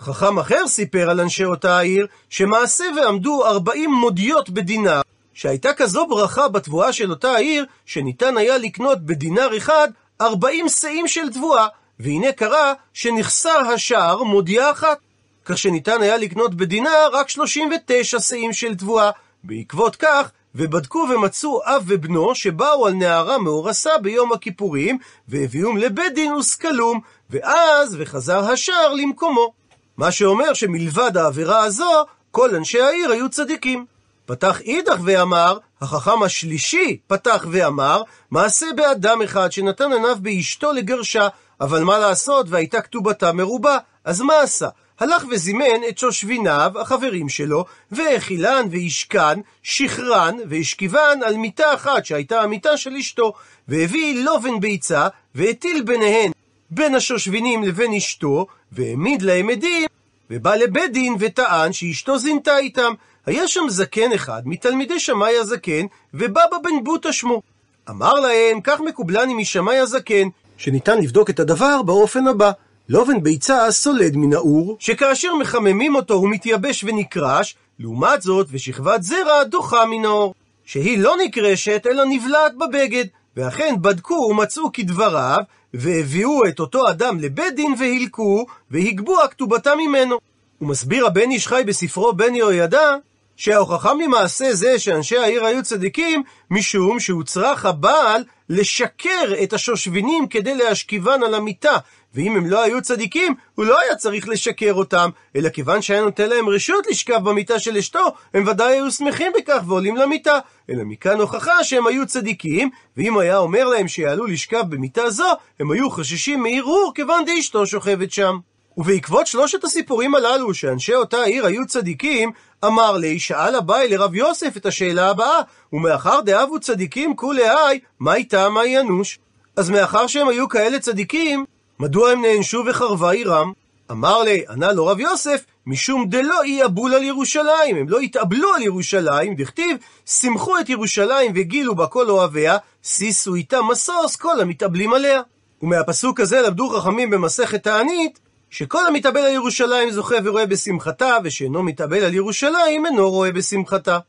חכם 0.02 0.40
אחר 0.40 0.68
סיפר 0.68 1.10
על 1.10 1.20
אנשי 1.20 1.46
אותה 1.46 1.78
העיר, 1.78 2.08
שמעשה 2.30 2.86
ועמדו 2.98 3.46
ארבעים 3.46 3.92
מודיות 3.92 4.50
בדינר, 4.50 5.02
שהייתה 5.34 5.74
כזו 5.74 6.08
ברכה 6.08 6.48
בתבואה 6.48 6.94
של 6.94 7.10
אותה 7.12 7.32
העיר, 7.32 7.66
שניתן 7.86 8.38
היה 8.38 8.58
לקנות 8.58 9.06
בדינר 9.06 9.58
אחד 9.58 9.88
ארבעים 10.22 10.70
שאים 10.70 11.08
של 11.08 11.30
תבואה, 11.34 11.68
והנה 12.00 12.32
קרה 12.32 12.74
שנחסר 12.94 13.60
השער 13.74 14.24
מודיעה 14.24 14.72
אחת. 14.72 14.98
כך 15.46 15.58
שניתן 15.58 16.02
היה 16.02 16.18
לקנות 16.18 16.56
בדינר 16.56 17.10
רק 17.14 17.30
39 17.30 18.20
שאים 18.20 18.54
של 18.54 18.76
תבואה. 18.76 19.12
בעקבות 19.44 19.96
כך, 19.96 20.32
ובדקו 20.56 21.08
ומצאו 21.14 21.62
אב 21.64 21.84
ובנו 21.88 22.36
שבאו 22.36 22.88
על 22.88 22.94
נערה 22.94 23.38
מאורסה 23.38 23.98
ביום 23.98 24.34
הכיפורים, 24.34 24.98
והביאום 25.28 25.78
לבית 25.78 26.14
דין 26.14 26.34
וסקלום, 26.34 27.00
ואז 27.30 27.98
וחזר 28.00 28.52
השער 28.52 28.94
למקומו. 28.94 29.61
מה 30.02 30.12
שאומר 30.12 30.54
שמלבד 30.54 31.18
העבירה 31.18 31.64
הזו, 31.64 32.06
כל 32.32 32.56
אנשי 32.56 32.82
העיר 32.82 33.12
היו 33.12 33.30
צדיקים. 33.30 33.86
פתח 34.26 34.62
אידך 34.62 34.98
ואמר, 35.04 35.58
החכם 35.82 36.24
השלישי 36.24 36.98
פתח 37.08 37.46
ואמר, 37.52 38.02
מעשה 38.32 38.66
באדם 38.76 39.22
אחד 39.22 39.52
שנתן 39.52 39.94
עיניו 39.94 40.18
באשתו 40.22 40.72
לגרשה, 40.72 41.28
אבל 41.62 41.84
מה 41.84 42.00
לעשות 42.00 42.46
והייתה 42.50 42.82
כתובתה 42.82 43.32
מרובה, 43.34 43.78
אז 44.06 44.22
מה 44.22 44.40
עשה? 44.40 44.68
הלך 45.00 45.24
וזימן 45.32 45.84
את 45.90 45.98
שושביניו, 45.98 46.72
החברים 46.80 47.30
שלו, 47.30 47.66
והאכילן 47.92 48.68
והשכן, 48.72 49.40
שחרן 49.64 50.38
והשכיבן 50.50 51.20
על 51.26 51.38
מיטה 51.38 51.74
אחת 51.74 52.06
שהייתה 52.06 52.42
המיטה 52.42 52.78
של 52.78 52.96
אשתו, 52.96 53.34
והביא 53.68 54.26
לובן 54.26 54.60
ביצה, 54.60 55.08
והטיל 55.36 55.84
ביניהן 55.84 56.32
בין 56.72 56.96
השושבינים 56.96 57.64
לבין 57.64 57.94
אשתו, 57.94 58.48
והעמיד 58.72 59.22
להם 59.22 59.50
עדים, 59.50 59.88
ובא 60.32 60.56
לבית 60.56 60.94
דין 60.94 61.16
וטען 61.20 61.74
שאשתו 61.74 62.18
זינתה 62.18 62.58
איתם. 62.58 62.94
היה 63.26 63.48
שם 63.48 63.66
זקן 63.70 64.12
אחד 64.12 64.42
מתלמידי 64.46 65.00
שמאי 65.00 65.38
הזקן, 65.38 65.86
ובבא 66.14 66.58
בן 66.64 66.84
בוטה 66.84 67.14
שמו. 67.14 67.42
אמר 67.90 68.14
להם, 68.14 68.62
כך 68.64 68.80
מקובלני 68.80 69.34
משמאי 69.34 69.78
הזקן, 69.78 70.28
שניתן 70.58 70.98
לבדוק 70.98 71.30
את 71.30 71.40
הדבר 71.40 71.82
באופן 71.82 72.28
הבא. 72.28 72.52
לובן 72.90 73.24
ביצה 73.24 73.72
סולד 73.72 74.16
מן 74.16 74.34
האור, 74.34 74.78
שכאשר 74.80 75.36
מחממים 75.36 75.96
אותו 75.96 76.14
הוא 76.14 76.30
מתייבש 76.30 76.84
ונקרש, 76.84 77.56
לעומת 77.80 78.22
זאת, 78.22 78.48
ושכבת 78.52 79.04
זרע 79.04 79.44
דוחה 79.44 79.86
מן 79.86 80.06
האור, 80.06 80.34
שהיא 80.66 81.00
לא 81.00 81.16
נקרשת, 81.26 81.88
אלא 81.90 82.04
נבלעת 82.06 82.58
בבגד, 82.58 83.06
ואכן 83.38 83.76
בדקו 83.82 84.14
ומצאו 84.14 84.72
כדבריו, 84.74 85.40
והביאו 85.74 86.46
את 86.48 86.60
אותו 86.60 86.90
אדם 86.90 87.20
לבית 87.20 87.56
דין 87.56 87.76
והילקו, 87.80 88.46
והגבו 88.72 89.22
הכתובתה 89.22 89.76
ממנו. 89.76 90.20
ומסביר 90.62 91.06
הבן 91.06 91.32
איש 91.32 91.48
חי 91.48 91.64
בספרו 91.68 92.14
בן 92.14 92.36
יהוידע, 92.36 92.96
שההוכחה 93.42 93.94
ממעשה 93.94 94.54
זה 94.54 94.80
שאנשי 94.80 95.18
העיר 95.18 95.46
היו 95.46 95.64
צדיקים, 95.64 96.24
משום 96.52 97.00
שהוצרך 97.00 97.66
הבעל 97.66 98.24
לשקר 98.50 99.34
את 99.44 99.54
השושבינים 99.54 100.28
כדי 100.28 100.56
להשכיבן 100.56 101.24
על 101.24 101.36
המיטה, 101.36 101.78
ואם 102.16 102.36
הם 102.36 102.50
לא 102.50 102.64
היו 102.64 102.82
צדיקים, 102.82 103.36
הוא 103.56 103.66
לא 103.66 103.80
היה 103.80 103.96
צריך 103.96 104.30
לשקר 104.30 104.74
אותם, 104.74 105.10
אלא 105.36 105.50
כיוון 105.50 105.82
שהיה 105.82 106.02
נותן 106.02 106.30
להם 106.30 106.50
רשות 106.50 106.88
לשכב 106.88 107.20
במיטה 107.24 107.60
של 107.60 107.78
אשתו, 107.78 108.14
הם 108.34 108.48
ודאי 108.48 108.74
היו 108.74 108.92
שמחים 108.92 109.32
בכך 109.38 109.62
ועולים 109.68 109.98
למיטה. 109.98 110.40
אלא 110.70 110.84
מכאן 110.84 111.20
הוכחה 111.20 111.64
שהם 111.64 111.88
היו 111.88 112.08
צדיקים, 112.08 112.70
ואם 112.98 113.18
היה 113.18 113.38
אומר 113.38 113.68
להם 113.68 113.88
שיעלו 113.88 114.26
לשכב 114.26 114.64
במיטה 114.70 115.10
זו, 115.10 115.30
הם 115.60 115.72
היו 115.72 115.90
חששים 115.90 116.44
מערעור 116.44 116.92
כיוון 116.96 117.26
דאשתו 117.26 117.66
שוכבת 117.66 118.12
שם. 118.12 118.38
ובעקבות 118.78 119.28
שלושת 119.28 119.64
הסיפורים 119.64 120.16
הללו, 120.16 120.54
שאנשי 120.54 120.96
אותה 120.96 121.24
עיר 121.24 121.46
היו 121.46 121.68
צדיקים, 121.68 122.32
אמר 122.66 122.98
לי, 122.98 123.20
שאל 123.20 123.56
אביי 123.56 123.88
לרב 123.88 124.16
יוסף 124.16 124.58
את 124.58 124.66
השאלה 124.66 125.10
הבאה, 125.10 125.42
ומאחר 125.74 126.20
דאבו 126.22 126.60
צדיקים 126.60 127.16
כולי 127.16 127.50
היי, 127.50 127.80
מה 128.00 128.16
איתם 128.16 128.54
מה 128.54 128.66
ינוש? 128.66 129.20
אז 129.56 129.70
מאחר 129.70 130.08
שהם 130.08 130.28
היו 130.28 130.50
כאלה 130.50 130.80
צדיקים, 130.80 131.46
מדוע 131.80 132.12
הם 132.12 132.22
נענשו 132.22 132.64
וחרבה 132.68 133.12
עירם? 133.12 133.52
אמר 133.92 134.24
לי, 134.24 134.44
ענה 134.50 134.72
לו 134.72 134.86
רב 134.86 135.00
יוסף, 135.00 135.46
משום 135.66 136.10
דלא 136.10 136.46
יאבול 136.46 136.94
על 136.94 137.04
ירושלים, 137.04 137.76
הם 137.76 137.90
לא 137.90 138.00
התאבלו 138.00 138.54
על 138.54 138.62
ירושלים, 138.62 139.36
דכתיב, 139.36 139.78
שמחו 140.06 140.60
את 140.60 140.70
ירושלים 140.70 141.32
וגילו 141.36 141.76
בה 141.76 141.88
כל 141.88 142.10
אוהביה, 142.10 142.58
שישו 142.84 143.36
איתה 143.36 143.62
משוש 143.62 144.16
כל 144.16 144.42
המתאבלים 144.42 144.94
עליה. 144.94 145.22
ומהפסוק 145.62 146.20
הזה 146.20 146.42
למדו 146.42 146.70
חכמים 146.70 147.10
במסכת 147.10 147.64
תענית, 147.64 148.20
שכל 148.52 148.88
המתאבל 148.88 149.22
על 149.22 149.34
ירושלים 149.34 149.92
זוכה 149.92 150.16
ורואה 150.24 150.46
בשמחתה, 150.46 151.18
ושאינו 151.24 151.64
מתאבל 151.64 152.04
על 152.04 152.14
ירושלים 152.14 152.86
אינו 152.86 153.12
רואה 153.12 153.32
בשמחתה. 153.32 154.00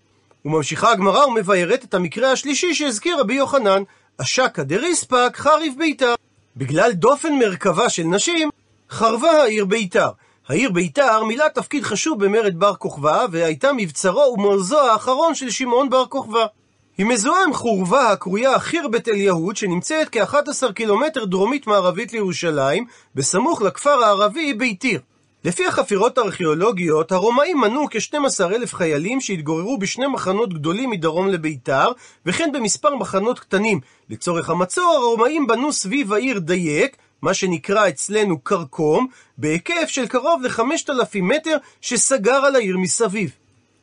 וממשיכה 0.45 0.93
הגמרא 0.93 1.27
ומביירת 1.27 1.85
את 1.85 1.95
המקרה 1.95 2.33
השלישי 2.33 2.75
שהזכיר 2.75 3.21
רבי 3.21 3.35
יוחנן, 3.35 3.83
אשקא 4.19 4.63
דריספק 4.63 5.33
חריף 5.35 5.75
ביתר. 5.79 6.15
בגלל 6.57 6.93
דופן 6.93 7.33
מרכבה 7.33 7.89
של 7.89 8.03
נשים, 8.03 8.51
חרבה 8.91 9.31
העיר 9.31 9.65
ביתר. 9.65 10.09
העיר 10.49 10.71
ביתר 10.71 11.25
מילא 11.25 11.49
תפקיד 11.49 11.85
חשוב 11.85 12.25
במרד 12.25 12.59
בר 12.59 12.75
כוכבא, 12.75 13.27
והייתה 13.31 13.73
מבצרו 13.73 14.35
ומעוזו 14.39 14.81
האחרון 14.81 15.35
של 15.35 15.51
שמעון 15.51 15.91
בר 15.91 16.07
כוכבא. 16.07 16.47
היא 17.03 17.09
מזוהה 17.09 17.45
עם 17.45 17.53
חורבה 17.53 18.11
הקרויה 18.11 18.59
חירבת 18.59 19.09
אל 19.09 19.15
יהוד, 19.15 19.57
שנמצאת 19.57 20.09
כ-11 20.13 20.73
קילומטר 20.73 21.25
דרומית 21.25 21.67
מערבית 21.67 22.13
לירושלים, 22.13 22.85
בסמוך 23.15 23.63
לכפר 23.63 24.05
הערבי 24.05 24.55
ביתיר. 24.55 25.01
לפי 25.45 25.67
החפירות 25.67 26.19
הארכיאולוגיות, 26.19 27.13
הרומאים 27.13 27.61
מנו 27.61 27.87
כ-12 27.91 28.45
אלף 28.45 28.75
חיילים 28.75 29.21
שהתגוררו 29.21 29.79
בשני 29.79 30.07
מחנות 30.07 30.55
גדולים 30.55 30.91
מדרום 30.91 31.29
לביתר, 31.29 31.89
וכן 32.27 32.51
במספר 32.53 32.97
מחנות 32.97 33.39
קטנים. 33.39 33.81
לצורך 34.11 34.51
המצור, 34.51 34.95
הרומאים 34.95 35.47
בנו 35.47 35.73
סביב 35.73 36.13
העיר 36.13 36.39
דייק, 36.39 36.97
מה 37.23 37.35
שנקרא 37.35 37.89
אצלנו 37.89 38.45
כרכום, 38.45 39.07
בהיקף 39.39 39.89
של 39.89 40.07
קרוב 40.07 40.43
ל-5,000 40.43 41.23
מטר 41.23 41.57
שסגר 41.81 42.45
על 42.45 42.57
העיר 42.57 42.79
מסביב. 42.79 43.31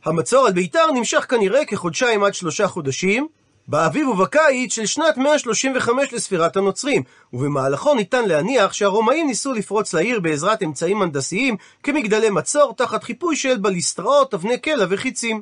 המצור 0.06 0.46
על 0.46 0.54
ביתר 0.54 0.92
נמשך 0.92 1.26
כנראה 1.30 1.66
כחודשיים 1.66 2.24
עד 2.24 2.34
שלושה 2.34 2.68
חודשים, 2.68 3.28
באביב 3.68 4.08
ובקיץ 4.08 4.74
של 4.74 4.86
שנת 4.86 5.18
135 5.18 6.14
לספירת 6.14 6.58
הנוצרים, 6.58 7.04
ובמהלכו 7.34 7.96
ניתן 7.96 8.26
להניח 8.26 8.74
שהרומאים 8.74 9.28
ניסו 9.28 9.54
לפרוץ 9.54 9.94
לעיר 9.94 10.20
בעזרת 10.20 10.64
אמצעים 10.64 11.02
הנדסיים 11.02 11.56
כמגדלי 11.84 12.30
מצור 12.30 12.74
תחת 12.78 13.04
חיפוי 13.04 13.36
של 13.36 13.58
בליסטראות, 13.58 14.34
אבני 14.34 14.58
קלע 14.58 14.86
וחיצים. 14.90 15.42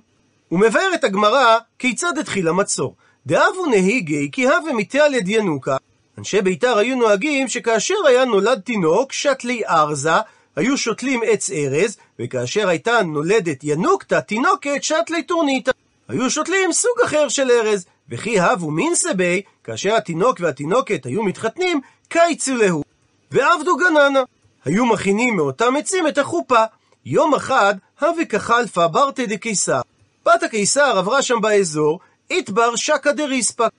ומבארת 0.52 1.04
הגמרא 1.04 1.58
כיצד 1.80 2.18
התחיל 2.18 2.48
המצור. 2.48 2.96
דאבו 3.28 3.66
נהיגי 3.66 4.30
כי 4.32 4.48
הווה 4.48 4.74
מתעל 4.74 5.14
יד 5.14 5.28
ינוקה. 5.28 5.78
אנשי 6.18 6.42
ביתר 6.42 6.78
היו 6.78 6.96
נוהגים 6.96 7.48
שכאשר 7.48 7.96
היה 8.08 8.26
נולד 8.26 8.60
תינוק, 8.60 9.14
שתלי 9.14 9.62
ארזה, 9.68 10.18
היו 10.58 10.78
שותלים 10.78 11.22
עץ 11.26 11.50
ארז, 11.50 11.98
וכאשר 12.20 12.70
הייתה 12.70 13.02
נולדת 13.02 13.64
ינוקתא, 13.64 14.20
תינוקת 14.20 14.84
שתלי 14.84 15.24
טורניתא. 15.24 15.72
היו 16.08 16.30
שותלים 16.30 16.74
סוג 16.74 17.02
אחר 17.06 17.30
של 17.30 17.52
ארז, 17.52 17.86
וכי 18.10 18.40
הבו 18.40 18.72
מינסה 18.72 19.14
בי, 19.14 19.42
כאשר 19.64 19.96
התינוק 19.96 20.38
והתינוקת 20.40 21.06
היו 21.06 21.24
מתחתנים, 21.24 21.82
קייצו 22.08 22.56
להו. 22.56 22.84
ועבדו 23.32 23.78
גננה. 23.78 24.24
היו 24.66 24.86
מכינים 24.86 25.36
מאותם 25.36 25.76
עצים 25.76 26.08
את 26.08 26.18
החופה. 26.18 26.64
יום 27.06 27.36
אחד, 27.36 27.76
הווה 28.02 28.26
כחלפה 28.26 28.88
ברטה 28.88 29.26
דקיסר. 29.26 29.82
בת 30.26 30.44
הקיסר 30.44 30.98
עברה 30.98 31.22
שם 31.22 31.42
באזור, 31.42 32.00
איתבר 32.32 32.76
שקא 32.76 33.12
דריספק. 33.12 33.70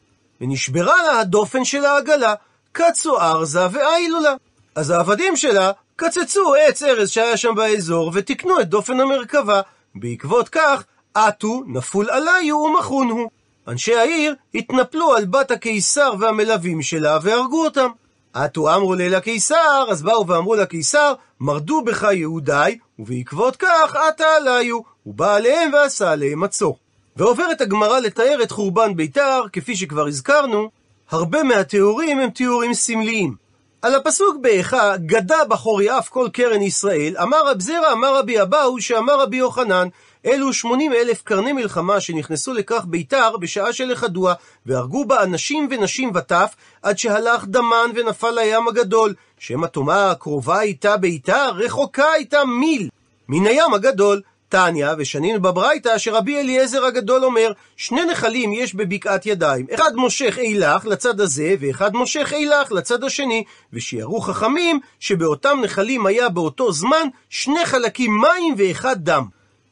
ונשברה 0.41 1.03
לה 1.03 1.21
הדופן 1.21 1.65
של 1.65 1.85
העגלה, 1.85 2.35
קצו 2.73 3.21
ארזה 3.21 3.67
ואיילו 3.73 4.21
לה. 4.21 4.35
אז 4.75 4.91
העבדים 4.91 5.37
שלה 5.37 5.73
קצצו 6.01 6.55
עץ 6.55 6.83
ארז 6.83 7.11
שהיה 7.11 7.37
שם 7.37 7.55
באזור 7.55 8.11
ותיקנו 8.15 8.61
את 8.61 8.69
דופן 8.69 9.01
המרכבה. 9.01 9.61
בעקבות 9.95 10.49
כך, 10.49 10.85
עטו, 11.15 11.63
נפול 11.67 12.11
עליו 12.11 12.57
ומחון 12.57 13.11
הוא. 13.11 13.29
אנשי 13.69 13.95
העיר 13.95 14.35
התנפלו 14.55 15.15
על 15.15 15.25
בת 15.25 15.51
הקיסר 15.51 16.13
והמלווים 16.21 16.83
שלה 16.83 17.19
והרגו 17.23 17.65
אותם. 17.65 17.89
עטו 18.33 18.75
אמרו 18.75 18.95
ליל 18.95 19.15
הקיסר, 19.15 19.87
אז 19.91 20.03
באו 20.03 20.27
ואמרו 20.27 20.55
לקיסר, 20.55 21.15
מרדו 21.41 21.83
בך 21.83 22.07
יהודי, 22.13 22.79
ובעקבות 22.99 23.57
כך 23.57 23.97
עטה 24.09 24.27
עליו, 24.37 24.79
הוא 25.03 25.15
בא 25.15 25.35
עליהם 25.35 25.73
ועשה 25.73 26.11
עליהם 26.11 26.41
מצור. 26.41 26.79
ועוברת 27.17 27.61
הגמרא 27.61 28.01
לתאר 28.01 28.43
את 28.43 28.51
חורבן 28.51 28.97
ביתר, 28.97 29.43
כפי 29.53 29.77
שכבר 29.77 30.07
הזכרנו, 30.07 30.71
הרבה 31.11 31.43
מהתיאורים 31.43 32.19
הם 32.19 32.31
תיאורים 32.31 32.75
סמליים. 32.75 33.48
על 33.83 33.95
הפסוק 33.95 34.37
באיכה, 34.41 34.97
גדה 34.97 35.45
בחורי 35.49 35.99
אף 35.99 36.09
כל 36.09 36.29
קרן 36.33 36.63
ישראל, 36.63 37.17
אמר 37.23 37.51
רב 37.51 37.61
זרע, 37.61 37.93
אמר 37.93 38.19
רבי 38.19 38.43
אבאו, 38.43 38.81
שאמר 38.81 39.21
רבי 39.21 39.37
יוחנן, 39.37 39.89
אלו 40.27 40.53
שמונים 40.53 40.93
אלף 40.93 41.23
קרני 41.23 41.53
מלחמה 41.53 42.01
שנכנסו 42.01 42.53
לכך 42.53 42.85
ביתר 42.85 43.37
בשעה 43.37 43.73
של 43.73 43.93
החדוע, 43.93 44.35
והרגו 44.67 45.05
בה 45.05 45.23
אנשים 45.23 45.69
ונשים 45.71 46.11
וטף, 46.15 46.55
עד 46.83 46.99
שהלך 46.99 47.45
דמן 47.45 47.91
ונפל 47.95 48.31
לים 48.31 48.69
הגדול, 48.69 49.15
שמא 49.39 49.67
תאמר 49.67 50.15
קרובה 50.19 50.59
הייתה 50.59 50.97
ביתר, 50.97 51.51
רחוקה 51.55 52.13
הייתה 52.13 52.45
מיל 52.45 52.89
מן 53.29 53.47
הים 53.47 53.75
הגדול. 53.75 54.23
תניא, 54.49 54.89
ושנינו 54.99 55.43
בברייתא, 55.43 55.99
שרבי 55.99 56.39
אליעזר 56.39 56.85
הגדול 56.85 57.25
אומר, 57.25 57.53
שני 57.77 58.05
נחלים 58.05 58.53
יש 58.53 58.75
בבקעת 58.75 59.27
ידיים, 59.27 59.67
אחד 59.75 59.95
מושך 59.95 60.39
אילך 60.39 60.87
לצד 60.87 61.21
הזה, 61.21 61.55
ואחד 61.61 61.95
מושך 61.95 62.33
אילך 62.33 62.73
לצד 62.73 63.05
השני, 63.05 63.45
ושיערו 63.73 64.21
חכמים 64.21 64.81
שבאותם 65.01 65.59
נחלים 65.63 66.07
היה 66.07 66.29
באותו 66.29 66.73
זמן 66.73 67.09
שני 67.31 67.65
חלקים 67.65 68.21
מים 68.21 68.55
ואחד 68.59 68.97
דם. 68.99 69.25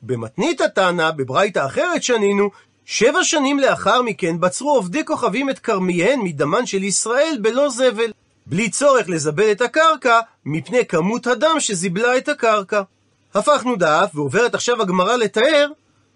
במתנית 0.02 0.60
התנא, 0.60 1.10
בברייתא 1.10 1.66
אחרת 1.66 2.02
שנינו, 2.02 2.50
שבע 2.84 3.24
שנים 3.24 3.58
לאחר 3.58 4.02
מכן 4.02 4.40
בצרו 4.40 4.74
עובדי 4.74 5.04
כוכבים 5.04 5.50
את 5.50 5.58
כרמיהן 5.58 6.20
מדמן 6.20 6.66
של 6.66 6.84
ישראל 6.84 7.38
בלא 7.42 7.68
זבל, 7.68 8.10
בלי 8.46 8.70
צורך 8.70 9.08
לזבל 9.08 9.50
את 9.52 9.60
הקרקע, 9.60 10.20
מפני 10.44 10.86
כמות 10.86 11.26
הדם 11.26 11.56
שזיבלה 11.58 12.16
את 12.16 12.28
הקרקע. 12.28 12.82
הפכנו 13.36 13.76
דף, 13.76 14.10
ועוברת 14.14 14.54
עכשיו 14.54 14.82
הגמרא 14.82 15.16
לתאר 15.16 15.68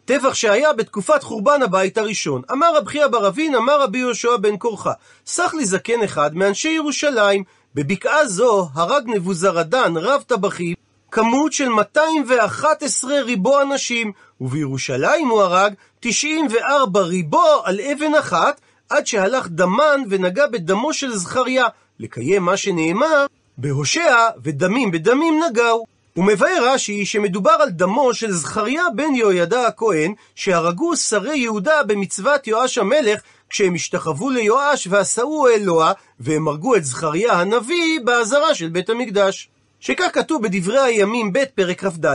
טבח 0.04 0.34
שהיה 0.34 0.72
בתקופת 0.72 1.22
חורבן 1.22 1.62
הבית 1.62 1.98
הראשון. 1.98 2.42
אמר 2.52 2.76
רב 2.76 2.88
חייא 2.88 3.06
בר 3.06 3.28
אבין, 3.28 3.54
אמר 3.54 3.82
רבי 3.82 3.98
יהושע 3.98 4.36
בן 4.36 4.56
קורחה, 4.56 4.92
סח 5.26 5.54
לי 5.54 5.64
זקן 5.64 6.02
אחד 6.02 6.36
מאנשי 6.36 6.68
ירושלים, 6.68 7.44
בבקעה 7.74 8.26
זו 8.26 8.68
הרג 8.74 9.04
נבוזרדן 9.06 9.96
רב 9.96 10.22
טבחים, 10.26 10.74
כמות 11.10 11.52
של 11.52 11.68
211 11.68 13.20
ריבו 13.20 13.62
אנשים, 13.62 14.12
ובירושלים 14.40 15.28
הוא 15.28 15.42
הרג 15.42 15.74
94 16.00 17.00
ריבו 17.00 17.62
על 17.64 17.80
אבן 17.80 18.14
אחת, 18.14 18.60
עד 18.88 19.06
שהלך 19.06 19.48
דמן 19.48 20.00
ונגע 20.08 20.46
בדמו 20.46 20.92
של 20.92 21.14
זכריה, 21.16 21.64
לקיים 21.98 22.42
מה 22.42 22.56
שנאמר 22.56 23.26
בהושע 23.58 24.28
ודמים 24.42 24.90
בדמים 24.90 25.40
נגעו. 25.48 25.99
ומבאר 26.16 26.58
רש"י 26.62 27.06
שמדובר 27.06 27.56
על 27.60 27.70
דמו 27.70 28.14
של 28.14 28.32
זכריה 28.32 28.82
בן 28.96 29.14
יהוידע 29.14 29.66
הכהן, 29.66 30.14
שהרגו 30.34 30.96
שרי 30.96 31.38
יהודה 31.38 31.82
במצוות 31.82 32.46
יואש 32.46 32.78
המלך, 32.78 33.20
כשהם 33.50 33.74
השתחוו 33.74 34.30
ליואש 34.30 34.86
ועשאו 34.90 35.48
אלוה, 35.48 35.92
והם 36.20 36.48
הרגו 36.48 36.76
את 36.76 36.84
זכריה 36.84 37.32
הנביא 37.32 38.00
באזהרה 38.04 38.54
של 38.54 38.68
בית 38.68 38.90
המקדש. 38.90 39.48
שכך 39.80 40.08
כתוב 40.12 40.42
בדברי 40.42 40.78
הימים 40.78 41.32
ב' 41.32 41.44
פרק 41.54 41.84
כ"ד 41.84 42.06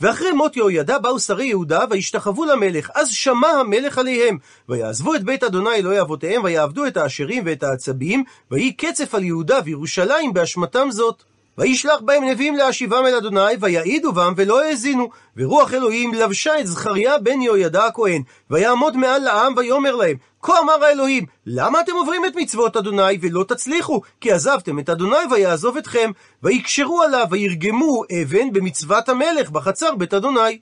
ואחרי 0.00 0.32
מות 0.32 0.56
יהוידע 0.56 0.98
באו 0.98 1.18
שרי 1.18 1.46
יהודה 1.46 1.80
וישתחוו 1.90 2.44
למלך 2.44 2.90
אז 2.94 3.10
שמע 3.10 3.48
המלך 3.48 3.98
עליהם 3.98 4.38
ויעזבו 4.68 5.14
את 5.14 5.24
בית 5.24 5.44
אדוני 5.44 5.74
אלוהי 5.74 6.00
אבותיהם 6.00 6.44
ויעבדו 6.44 6.86
את 6.86 6.96
האשרים 6.96 7.42
ואת 7.46 7.62
העצבים 7.62 8.24
ויהי 8.50 8.72
קצף 8.72 9.14
על 9.14 9.24
יהודה 9.24 9.58
וירושלים 9.64 10.32
באשמתם 10.32 10.88
זאת 10.90 11.22
וישלח 11.58 12.00
בהם 12.00 12.24
נביאים 12.24 12.56
להשיבם 12.56 13.02
אל 13.06 13.14
אדוני, 13.14 13.40
ויעידו 13.60 14.12
בם 14.12 14.32
ולא 14.36 14.64
האזינו. 14.64 15.08
ורוח 15.36 15.74
אלוהים 15.74 16.14
לבשה 16.14 16.60
את 16.60 16.66
זכריה 16.66 17.18
בן 17.18 17.42
יהוידע 17.42 17.84
הכהן, 17.84 18.22
ויעמוד 18.50 18.96
מעל 18.96 19.22
לעם 19.22 19.54
ויאמר 19.56 19.96
להם, 19.96 20.16
כה 20.42 20.58
אמר 20.58 20.84
האלוהים, 20.84 21.26
למה 21.46 21.80
אתם 21.80 21.92
עוברים 21.92 22.24
את 22.26 22.36
מצוות 22.36 22.76
אדוני 22.76 23.18
ולא 23.20 23.44
תצליחו? 23.48 24.00
כי 24.20 24.32
עזבתם 24.32 24.78
את 24.78 24.88
אדוני 24.88 25.16
ויעזוב 25.30 25.76
אתכם. 25.76 26.10
ויקשרו 26.42 27.02
עליו 27.02 27.26
וירגמו 27.30 28.02
אבן 28.22 28.52
במצוות 28.52 29.08
המלך 29.08 29.50
בחצר 29.50 29.94
בית 29.94 30.14
אדוני. 30.14 30.58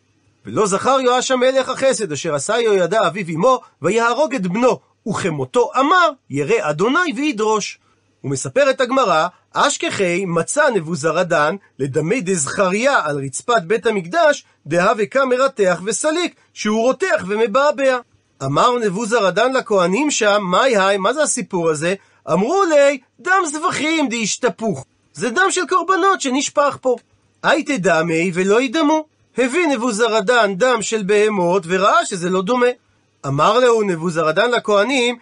ולא 0.47 0.67
זכר 0.67 1.01
יואש 1.01 1.31
המלך 1.31 1.69
החסד 1.69 2.13
אשר 2.13 2.35
עשה 2.35 2.61
יהוידע 2.61 3.07
אביו 3.07 3.27
אמו, 3.35 3.61
ויהרוג 3.83 4.35
את 4.35 4.47
בנו, 4.47 4.79
וכמותו 5.09 5.71
אמר, 5.81 6.11
ירא 6.31 6.71
אדוני 6.71 7.13
וידרוש. 7.17 7.79
ומספרת 8.25 8.81
הגמרא, 8.81 9.27
אשכחי 9.53 10.25
מצא 10.25 10.71
נבוזרדן 10.71 11.57
לדמי 11.79 12.21
דזכריה 12.21 13.01
על 13.05 13.19
רצפת 13.25 13.63
בית 13.67 13.87
המקדש, 13.87 14.45
דהווה 14.67 15.25
מרתח 15.25 15.81
וסליק, 15.85 16.35
שהוא 16.55 16.83
רותח 16.83 17.25
ומבעבע. 17.27 17.99
אמר 18.45 18.79
נבוזרדן 18.79 19.53
לכהנים 19.53 20.11
שם, 20.11 20.43
מאי 20.51 20.77
היי, 20.77 20.97
מה 20.97 21.13
זה 21.13 21.23
הסיפור 21.23 21.71
הזה? 21.71 21.95
אמרו 22.33 22.65
לי, 22.65 22.99
דם 23.21 23.43
זבחים 23.53 24.09
דהשתפוך. 24.09 24.85
זה 25.15 25.31
דם 25.31 25.47
של 25.51 25.67
קורבנות 25.69 26.21
שנשפך 26.21 26.79
פה. 26.81 26.97
הייתי 27.43 27.79
דמי 27.79 28.31
ולא 28.35 28.63
ידמו. 28.63 29.05
הביא 29.39 29.67
נבוזרדן 29.67 30.55
דם 30.55 30.83
של 30.83 31.03
בהמות 31.03 31.63
וראה 31.67 32.07
שזה 32.07 32.31
לא 32.31 32.43
דומה. 32.43 32.67
אמר 33.27 33.59
לו 33.59 33.83
נבוזרדן 33.83 34.51
לכהנים, 34.51 35.17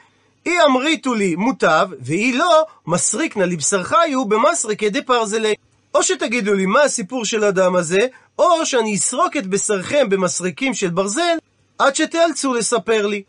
אי 0.47 0.63
אמריתו 0.65 1.15
לי 1.15 1.37
מוטב, 1.37 1.89
ואי 2.01 2.33
לא, 2.33 2.65
מסריק 2.87 3.37
נא 3.37 3.45
לבשרכיו 3.45 4.25
במסריקי 4.25 4.91
דפרזלי. 4.91 5.55
או 5.95 6.03
שתגידו 6.03 6.55
לי 6.55 6.67
מה 6.67 6.83
הסיפור 6.83 7.25
של 7.25 7.45
הדם 7.45 7.77
הזה, 7.77 8.07
או 8.39 8.67
שאני 8.67 8.95
אסרוק 8.95 9.37
את 9.37 9.47
בשרכם 9.47 10.09
במסריקים 10.09 10.75
של 10.75 10.91
ברזל, 10.91 11.37
עד 11.79 11.97
שתיאלצו 11.97 12.55
לספר 12.55 13.07
לי. 13.07 13.23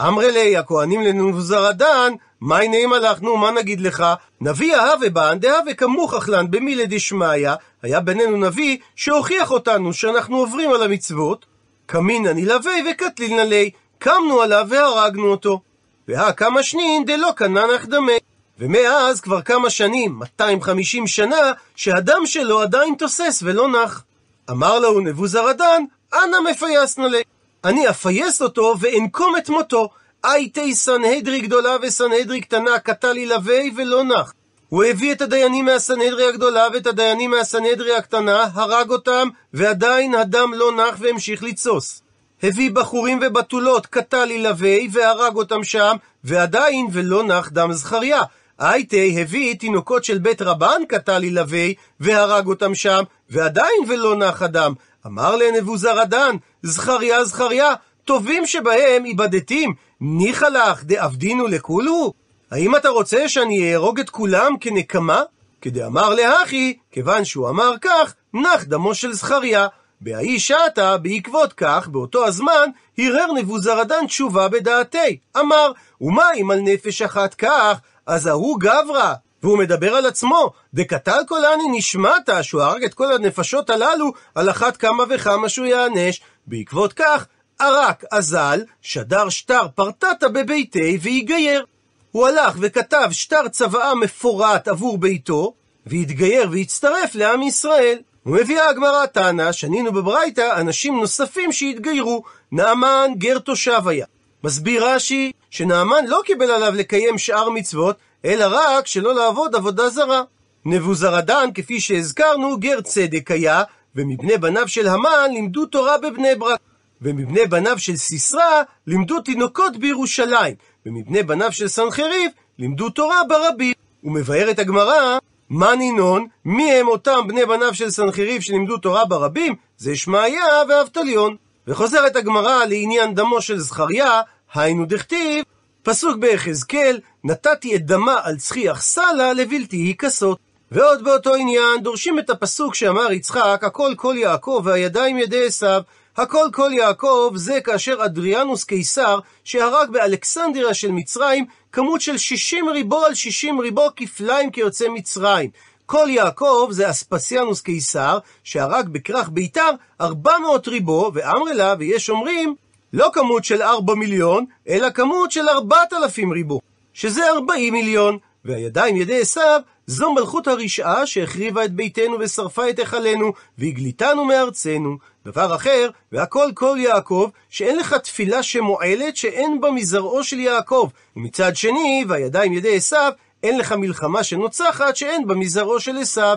אמרי 0.00 0.32
לי, 0.32 0.56
הכהנים 0.56 1.02
לנבוזרדן, 1.02 2.12
מי 2.40 2.68
נעימה 2.68 2.96
הלכנו, 2.96 3.36
מה 3.36 3.50
נגיד 3.50 3.80
לך? 3.80 4.04
נביא 4.40 4.76
אהבה 4.76 5.08
בן 5.08 5.38
דהווה 5.38 5.74
כמוכח 5.74 6.28
לן 6.28 6.50
במילי 6.50 6.86
דשמיא, 6.86 7.50
היה 7.82 8.00
בינינו 8.00 8.36
נביא 8.36 8.78
שהוכיח 8.96 9.50
אותנו 9.50 9.92
שאנחנו 9.92 10.36
עוברים 10.36 10.72
על 10.72 10.82
המצוות, 10.82 11.46
קמינא 11.86 12.28
נלווה 12.28 12.72
וקטלילנא 12.90 13.40
לי, 13.40 13.70
קמנו 13.98 14.40
עליו 14.40 14.66
והרגנו 14.70 15.26
אותו. 15.26 15.60
והא 16.08 16.32
כמה 16.32 16.62
שנין 16.62 17.04
דלא 17.04 17.32
כננך 17.36 17.86
דמי. 17.86 18.18
ומאז 18.58 19.20
כבר 19.20 19.42
כמה 19.42 19.70
שנים, 19.70 20.18
250 20.18 21.06
שנה, 21.06 21.52
שהדם 21.76 22.26
שלו 22.26 22.60
עדיין 22.60 22.94
תוסס 22.98 23.40
ולא 23.42 23.68
נח. 23.68 24.04
אמר 24.50 24.78
לו 24.78 25.00
נבוזרדן, 25.00 25.84
אנא 26.14 26.50
מפייסנה 26.50 27.08
לי. 27.08 27.22
אני 27.64 27.88
אפייס 27.90 28.42
אותו 28.42 28.74
ואנקום 28.80 29.36
את 29.36 29.48
מותו. 29.48 29.88
הייתי 30.22 30.74
סנהדרי 30.74 31.40
גדולה 31.40 31.76
וסנהדרי 31.82 32.40
קטנה, 32.40 32.78
קטל 32.78 33.16
ילווה 33.16 33.60
ולא 33.76 34.04
נח. 34.04 34.32
הוא 34.68 34.84
הביא 34.84 35.12
את 35.12 35.22
הדיינים 35.22 35.64
מהסנהדרי 35.64 36.28
הגדולה 36.28 36.66
ואת 36.72 36.86
הדיינים 36.86 37.30
מהסנהדרי 37.30 37.96
הקטנה, 37.96 38.48
הרג 38.54 38.90
אותם, 38.90 39.28
ועדיין 39.52 40.14
הדם 40.14 40.52
לא 40.54 40.72
נח 40.72 40.96
והמשיך 40.98 41.42
לתסוס. 41.42 42.02
הביא 42.42 42.70
בחורים 42.70 43.20
ובתולות, 43.22 43.86
קטל 43.86 44.30
ילווה 44.30 44.76
והרג 44.92 45.36
אותם 45.36 45.64
שם, 45.64 45.96
ועדיין 46.24 46.86
ולא 46.92 47.24
נח 47.24 47.48
דם 47.48 47.72
זכריה. 47.72 48.22
הייתי 48.58 49.22
הביא 49.22 49.54
תינוקות 49.54 50.04
של 50.04 50.18
בית 50.18 50.42
רבן 50.42 50.82
קטל 50.88 51.24
ילווה 51.24 51.66
והרג 52.00 52.46
אותם 52.46 52.74
שם, 52.74 53.02
ועדיין 53.30 53.84
ולא 53.88 54.16
נח 54.16 54.42
הדם. 54.42 54.72
אמר 55.06 55.36
לנבוזרדן, 55.36 56.36
זכריה 56.62 57.24
זכריה, 57.24 57.74
טובים 58.04 58.46
שבהם 58.46 59.04
איבדתים, 59.04 59.74
ניחא 60.00 60.46
לך 60.46 60.84
דאבדינו 60.84 61.46
לכולו? 61.46 62.12
האם 62.50 62.76
אתה 62.76 62.88
רוצה 62.88 63.28
שאני 63.28 63.72
אהרוג 63.72 64.00
את 64.00 64.10
כולם 64.10 64.52
כנקמה? 64.60 65.22
כדאמר 65.60 66.14
להכי, 66.14 66.78
כיוון 66.90 67.24
שהוא 67.24 67.48
אמר 67.48 67.74
כך, 67.80 68.14
נח 68.34 68.64
דמו 68.64 68.94
של 68.94 69.12
זכריה. 69.12 69.66
בהאי 70.00 70.38
שעתה, 70.38 70.96
בעקבות 70.98 71.52
כך, 71.52 71.88
באותו 71.88 72.26
הזמן, 72.26 72.70
הרהר 72.98 73.32
נבוזרדן 73.32 74.06
תשובה 74.06 74.48
בדעתי. 74.48 75.18
אמר, 75.38 75.72
ומה 76.00 76.26
אם 76.40 76.50
על 76.50 76.60
נפש 76.60 77.02
אחת 77.02 77.34
כך, 77.34 77.78
אז 78.06 78.26
ההוא 78.26 78.60
גברא. 78.60 79.14
והוא 79.42 79.58
מדבר 79.58 79.94
על 79.94 80.06
עצמו, 80.06 80.52
דקתל 80.74 81.20
קולני 81.28 81.64
נשמעת, 81.72 82.30
שהוא 82.42 82.62
הרג 82.62 82.84
את 82.84 82.94
כל 82.94 83.12
הנפשות 83.12 83.70
הללו, 83.70 84.12
על 84.34 84.50
אחת 84.50 84.76
כמה 84.76 85.04
וכמה 85.10 85.48
שהוא 85.48 85.66
יענש. 85.66 86.20
בעקבות 86.46 86.92
כך, 86.92 87.26
ערק 87.58 88.04
אזל, 88.10 88.64
שדר 88.82 89.28
שטר 89.28 89.66
פרטטה 89.74 90.28
בביתי 90.28 90.98
ויגייר. 91.02 91.64
הוא 92.12 92.26
הלך 92.26 92.56
וכתב 92.60 93.08
שטר 93.12 93.48
צוואה 93.48 93.94
מפורט 93.94 94.68
עבור 94.68 94.98
ביתו, 94.98 95.54
והתגייר 95.86 96.48
והצטרף 96.50 97.14
לעם 97.14 97.42
ישראל. 97.42 97.98
ומביאה 98.26 98.68
הגמרא 98.68 99.06
טענה, 99.06 99.52
שנינו 99.52 99.92
בברייתא 99.92 100.60
אנשים 100.60 101.00
נוספים 101.00 101.52
שהתגיירו, 101.52 102.22
נעמן 102.52 103.10
גר 103.18 103.38
תושב 103.38 103.88
היה. 103.88 104.06
מסביר 104.44 104.86
רש"י 104.86 105.32
שנעמן 105.50 106.06
לא 106.06 106.20
קיבל 106.24 106.50
עליו 106.50 106.74
לקיים 106.74 107.18
שאר 107.18 107.50
מצוות, 107.50 107.96
אלא 108.24 108.44
רק 108.50 108.86
שלא 108.86 109.14
לעבוד 109.14 109.54
עבודה 109.54 109.88
זרה. 109.88 110.22
נבוזרדן, 110.64 111.48
כפי 111.54 111.80
שהזכרנו, 111.80 112.56
גר 112.58 112.80
צדק 112.80 113.30
היה, 113.30 113.62
ומבני 113.96 114.38
בניו 114.38 114.68
של 114.68 114.88
המן 114.88 115.30
לימדו 115.32 115.66
תורה 115.66 115.98
בבני 115.98 116.34
ברק. 116.34 116.60
ומבני 117.02 117.46
בניו 117.46 117.78
של 117.78 117.96
סיסרא 117.96 118.62
לימדו 118.86 119.20
תינוקות 119.20 119.76
בירושלים, 119.76 120.54
ומבני 120.86 121.22
בניו 121.22 121.52
של 121.52 121.68
סנחריב 121.68 122.30
לימדו 122.58 122.90
תורה 122.90 123.20
ברבים. 123.28 123.74
ומבארת 124.04 124.58
הגמרא 124.58 125.18
מה 125.50 125.76
נינון? 125.76 126.26
מי 126.44 126.72
הם 126.72 126.88
אותם 126.88 127.20
בני 127.28 127.46
בניו 127.46 127.74
של 127.74 127.90
סנחריב 127.90 128.42
שלימדו 128.42 128.78
תורה 128.78 129.04
ברבים? 129.04 129.54
זה 129.78 129.96
שמעיה 129.96 130.44
ואבטליון. 130.68 131.36
וחוזרת 131.66 132.16
הגמרא 132.16 132.64
לעניין 132.64 133.14
דמו 133.14 133.42
של 133.42 133.58
זכריה, 133.58 134.20
היינו 134.54 134.86
דכתיב, 134.86 135.44
פסוק 135.82 136.16
ביחזקאל, 136.16 137.00
נתתי 137.24 137.76
את 137.76 137.86
דמה 137.86 138.20
על 138.22 138.36
צחיח 138.36 138.82
סלה 138.82 139.32
לבלתי 139.32 139.76
היכסות. 139.76 140.38
ועוד 140.72 141.04
באותו 141.04 141.34
עניין, 141.34 141.82
דורשים 141.82 142.18
את 142.18 142.30
הפסוק 142.30 142.74
שאמר 142.74 143.12
יצחק, 143.12 143.60
הכל 143.62 143.92
כל 143.96 144.14
יעקב 144.18 144.62
והידיים 144.64 145.18
ידי 145.18 145.46
עשיו. 145.46 145.82
הכל 146.16 146.46
כל 146.52 146.70
יעקב 146.72 147.32
זה 147.34 147.60
כאשר 147.60 148.04
אדריאנוס 148.04 148.64
קיסר, 148.64 149.18
שהרג 149.44 149.90
באלכסנדריה 149.90 150.74
של 150.74 150.90
מצרים, 150.90 151.44
כמות 151.72 152.00
של 152.00 152.16
60 152.16 152.68
ריבו 152.68 153.04
על 153.04 153.14
60 153.14 153.60
ריבו 153.60 153.88
כפליים 153.96 154.50
כיוצא 154.50 154.88
מצרים. 154.88 155.50
כל 155.86 156.06
יעקב 156.10 156.68
זה 156.70 156.90
אספסיאנוס 156.90 157.60
קיסר, 157.60 158.18
שהרג 158.44 158.88
בכרך 158.88 159.28
ביתר 159.32 159.70
400 160.00 160.68
ריבו, 160.68 161.10
ואמרי 161.14 161.54
לה, 161.54 161.74
ויש 161.78 162.10
אומרים, 162.10 162.54
לא 162.92 163.10
כמות 163.12 163.44
של 163.44 163.62
4 163.62 163.94
מיליון, 163.94 164.44
אלא 164.68 164.90
כמות 164.90 165.30
של 165.30 165.48
4,000 165.48 166.32
ריבו, 166.32 166.60
שזה 166.92 167.30
40 167.30 167.72
מיליון, 167.72 168.18
והידיים 168.44 168.96
ידי 168.96 169.20
עשיו, 169.20 169.60
זו 169.86 170.12
מלכות 170.12 170.48
הרשעה 170.48 171.06
שהחריבה 171.06 171.64
את 171.64 171.72
ביתנו 171.72 172.16
ושרפה 172.20 172.70
את 172.70 172.78
היכלנו, 172.78 173.32
והגליתנו 173.58 174.24
מארצנו. 174.24 174.96
דבר 175.26 175.54
אחר, 175.54 175.90
והכל 176.12 176.50
כל 176.54 176.76
יעקב, 176.80 177.28
שאין 177.50 177.78
לך 177.78 177.94
תפילה 177.94 178.42
שמועלת 178.42 179.16
שאין 179.16 179.60
בה 179.60 179.70
מזרעו 179.70 180.24
של 180.24 180.40
יעקב. 180.40 180.88
ומצד 181.16 181.56
שני, 181.56 182.04
והידיים 182.08 182.52
ידי 182.52 182.76
עשיו, 182.76 183.12
אין 183.42 183.58
לך 183.58 183.72
מלחמה 183.72 184.22
שנוצחת 184.22 184.96
שאין 184.96 185.26
בה 185.26 185.34
מזרעו 185.34 185.80
של 185.80 185.96
עשיו. 185.96 186.36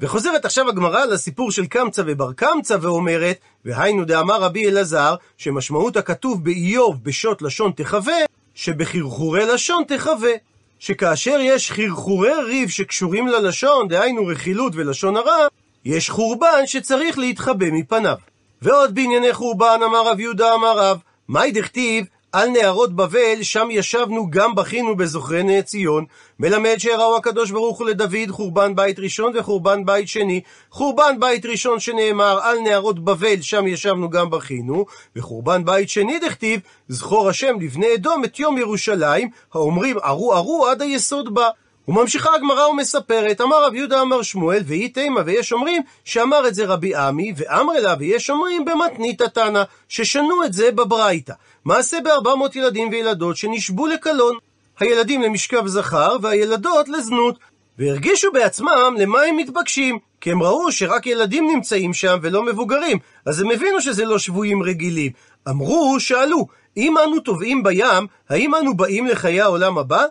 וחוזרת 0.00 0.44
עכשיו 0.44 0.68
הגמרא 0.68 1.04
לסיפור 1.04 1.50
של 1.50 1.66
קמצא 1.66 2.02
ובר 2.06 2.32
קמצא 2.32 2.76
ואומרת, 2.80 3.38
והיינו 3.64 4.04
דאמר 4.04 4.40
רבי 4.40 4.68
אלעזר, 4.68 5.14
שמשמעות 5.36 5.96
הכתוב 5.96 6.44
באיוב 6.44 7.04
בשוט 7.04 7.42
לשון 7.42 7.72
תחווה, 7.76 8.18
שבחרחורי 8.54 9.46
לשון 9.46 9.82
תחווה. 9.88 10.32
שכאשר 10.78 11.38
יש 11.42 11.72
חרחורי 11.72 12.34
ריב 12.44 12.68
שקשורים 12.68 13.28
ללשון, 13.28 13.88
דהיינו 13.88 14.26
רכילות 14.26 14.72
ולשון 14.76 15.16
הרע, 15.16 15.46
יש 15.84 16.10
חורבן 16.10 16.66
שצריך 16.66 17.18
להתחבא 17.18 17.66
מפניו. 17.72 18.16
ועוד 18.62 18.94
בענייני 18.94 19.32
חורבן 19.32 19.80
אמר 19.84 20.06
רב 20.06 20.20
יהודה 20.20 20.54
אמר 20.54 20.78
רב, 20.78 20.98
מאי 21.28 21.52
דכתיב 21.52 22.06
על 22.32 22.48
נהרות 22.48 22.96
בבל, 22.96 23.42
שם 23.42 23.68
ישבנו 23.70 24.30
גם 24.30 24.54
בכינו 24.54 24.96
בזוכרי 24.96 25.42
נאה 25.42 25.62
ציון, 25.62 26.04
מלמד 26.40 26.74
שהראו 26.78 27.16
הקדוש 27.16 27.50
ברוך 27.50 27.78
הוא 27.78 27.86
לדוד 27.86 28.30
חורבן 28.30 28.74
בית 28.74 28.98
ראשון 28.98 29.32
וחורבן 29.36 29.84
בית 29.84 30.08
שני. 30.08 30.40
חורבן 30.70 31.20
בית 31.20 31.46
ראשון 31.46 31.80
שנאמר 31.80 32.38
על 32.42 32.58
נהרות 32.60 33.04
בבל, 33.04 33.40
שם 33.40 33.66
ישבנו 33.66 34.10
גם 34.10 34.30
בכינו, 34.30 34.86
וחורבן 35.16 35.64
בית 35.64 35.88
שני 35.88 36.18
דכתיב, 36.18 36.60
זכור 36.88 37.28
השם 37.28 37.60
לבני 37.60 37.94
אדום 37.94 38.24
את 38.24 38.38
יום 38.38 38.58
ירושלים, 38.58 39.28
האומרים 39.54 39.96
ערו 40.02 40.34
ערו 40.34 40.66
עד 40.66 40.82
היסוד 40.82 41.34
בה. 41.34 41.48
וממשיכה 41.88 42.34
הגמרא 42.34 42.66
ומספרת, 42.66 43.40
אמר 43.40 43.64
רב 43.64 43.74
יהודה 43.74 44.02
אמר 44.02 44.22
שמואל, 44.22 44.62
ואי 44.66 44.88
תימה, 44.88 45.20
ויש 45.26 45.52
אומרים 45.52 45.82
שאמר 46.04 46.48
את 46.48 46.54
זה 46.54 46.66
רבי 46.66 46.94
עמי, 46.94 47.32
ואמר 47.36 47.76
אליו, 47.76 47.96
ויש 47.98 48.30
אומרים 48.30 48.64
במתנית 48.64 49.20
התנא, 49.20 49.62
ששנו 49.88 50.44
את 50.44 50.52
זה 50.52 50.70
בברייתא. 50.70 51.32
מעשה 51.64 52.00
בארבע 52.00 52.34
מאות 52.34 52.56
ילדים 52.56 52.88
וילדות 52.88 53.36
שנשבו 53.36 53.86
לקלון. 53.86 54.36
הילדים 54.80 55.22
למשכב 55.22 55.66
זכר, 55.66 56.16
והילדות 56.22 56.88
לזנות. 56.88 57.38
והרגישו 57.78 58.32
בעצמם 58.32 58.94
למה 58.98 59.22
הם 59.22 59.36
מתבקשים, 59.36 59.98
כי 60.20 60.30
הם 60.32 60.42
ראו 60.42 60.72
שרק 60.72 61.06
ילדים 61.06 61.50
נמצאים 61.50 61.92
שם 61.92 62.18
ולא 62.22 62.42
מבוגרים, 62.42 62.98
אז 63.26 63.40
הם 63.40 63.50
הבינו 63.50 63.80
שזה 63.80 64.04
לא 64.04 64.18
שבויים 64.18 64.62
רגילים. 64.62 65.12
אמרו, 65.48 66.00
שאלו, 66.00 66.46
אם 66.76 66.98
אנו 66.98 67.20
טובעים 67.20 67.62
בים, 67.62 68.06
האם 68.28 68.54
אנו 68.54 68.76
באים 68.76 69.06
לחיי 69.06 69.40
העולם 69.40 69.78
הבא? 69.78 70.04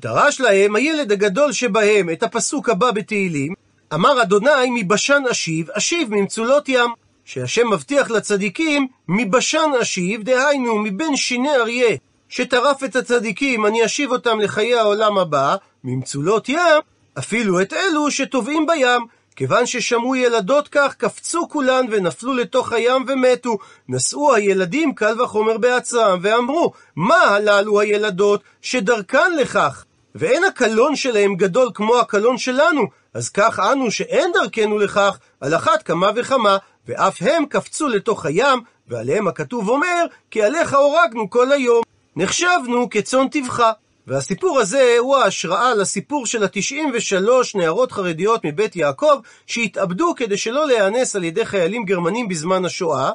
דרש 0.00 0.40
להם 0.40 0.76
הילד 0.76 1.12
הגדול 1.12 1.52
שבהם 1.52 2.10
את 2.10 2.22
הפסוק 2.22 2.68
הבא 2.68 2.90
בתהילים, 2.90 3.54
אמר 3.94 4.22
אדוני 4.22 4.70
מבשן 4.70 5.22
אשיב, 5.30 5.70
אשיב 5.70 6.14
ממצולות 6.14 6.68
ים. 6.68 6.90
שהשם 7.24 7.70
מבטיח 7.70 8.10
לצדיקים, 8.10 8.86
מבשן 9.08 9.70
אשיב, 9.82 10.22
דהיינו 10.22 10.78
מבין 10.78 11.16
שיני 11.16 11.54
אריה, 11.54 11.96
שטרף 12.28 12.84
את 12.84 12.96
הצדיקים, 12.96 13.66
אני 13.66 13.84
אשיב 13.84 14.12
אותם 14.12 14.40
לחיי 14.40 14.74
העולם 14.74 15.18
הבא, 15.18 15.56
ממצולות 15.84 16.48
ים, 16.48 16.80
אפילו 17.18 17.60
את 17.60 17.72
אלו 17.72 18.10
שטובעים 18.10 18.66
בים. 18.66 19.06
כיוון 19.36 19.66
ששמעו 19.66 20.16
ילדות 20.16 20.68
כך, 20.68 20.94
קפצו 20.94 21.48
כולן 21.48 21.86
ונפלו 21.90 22.34
לתוך 22.34 22.72
הים 22.72 23.04
ומתו. 23.08 23.58
נשאו 23.88 24.34
הילדים 24.34 24.94
קל 24.94 25.22
וחומר 25.22 25.58
בעצרם, 25.58 26.18
ואמרו, 26.22 26.72
מה 26.96 27.20
הללו 27.20 27.80
הילדות 27.80 28.42
שדרכן 28.62 29.36
לכך? 29.40 29.84
ואין 30.14 30.44
הקלון 30.44 30.96
שלהם 30.96 31.34
גדול 31.34 31.70
כמו 31.74 31.98
הקלון 31.98 32.38
שלנו, 32.38 32.82
אז 33.14 33.28
כך 33.28 33.58
אנו 33.72 33.90
שאין 33.90 34.30
דרכנו 34.34 34.78
לכך, 34.78 35.18
על 35.40 35.54
אחת 35.54 35.82
כמה 35.82 36.10
וכמה, 36.16 36.56
ואף 36.86 37.16
הם 37.20 37.46
קפצו 37.46 37.88
לתוך 37.88 38.26
הים, 38.26 38.60
ועליהם 38.88 39.28
הכתוב 39.28 39.68
אומר, 39.68 40.04
כי 40.30 40.42
עליך 40.42 40.74
הורגנו 40.74 41.30
כל 41.30 41.52
היום. 41.52 41.82
נחשבנו 42.16 42.90
כצאן 42.90 43.28
טבחה. 43.28 43.72
והסיפור 44.06 44.58
הזה 44.60 44.96
הוא 44.98 45.16
ההשראה 45.16 45.74
לסיפור 45.74 46.26
של 46.26 46.44
ה-93 46.44 47.28
נערות 47.54 47.92
חרדיות 47.92 48.40
מבית 48.44 48.76
יעקב 48.76 49.18
שהתאבדו 49.46 50.14
כדי 50.16 50.36
שלא 50.36 50.66
להיאנס 50.66 51.16
על 51.16 51.24
ידי 51.24 51.44
חיילים 51.44 51.84
גרמנים 51.84 52.28
בזמן 52.28 52.64
השואה. 52.64 53.10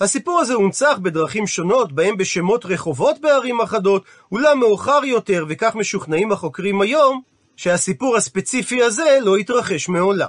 הסיפור 0.00 0.40
הזה 0.40 0.54
הונצח 0.54 0.98
בדרכים 1.02 1.46
שונות, 1.46 1.92
בהם 1.92 2.16
בשמות 2.16 2.66
רחובות 2.66 3.20
בערים 3.20 3.60
אחדות, 3.60 4.04
אולם 4.32 4.60
מאוחר 4.60 5.00
יותר, 5.04 5.44
וכך 5.48 5.74
משוכנעים 5.74 6.32
החוקרים 6.32 6.80
היום, 6.80 7.20
שהסיפור 7.56 8.16
הספציפי 8.16 8.82
הזה 8.82 9.18
לא 9.22 9.36
התרחש 9.36 9.88
מעולם. 9.88 10.28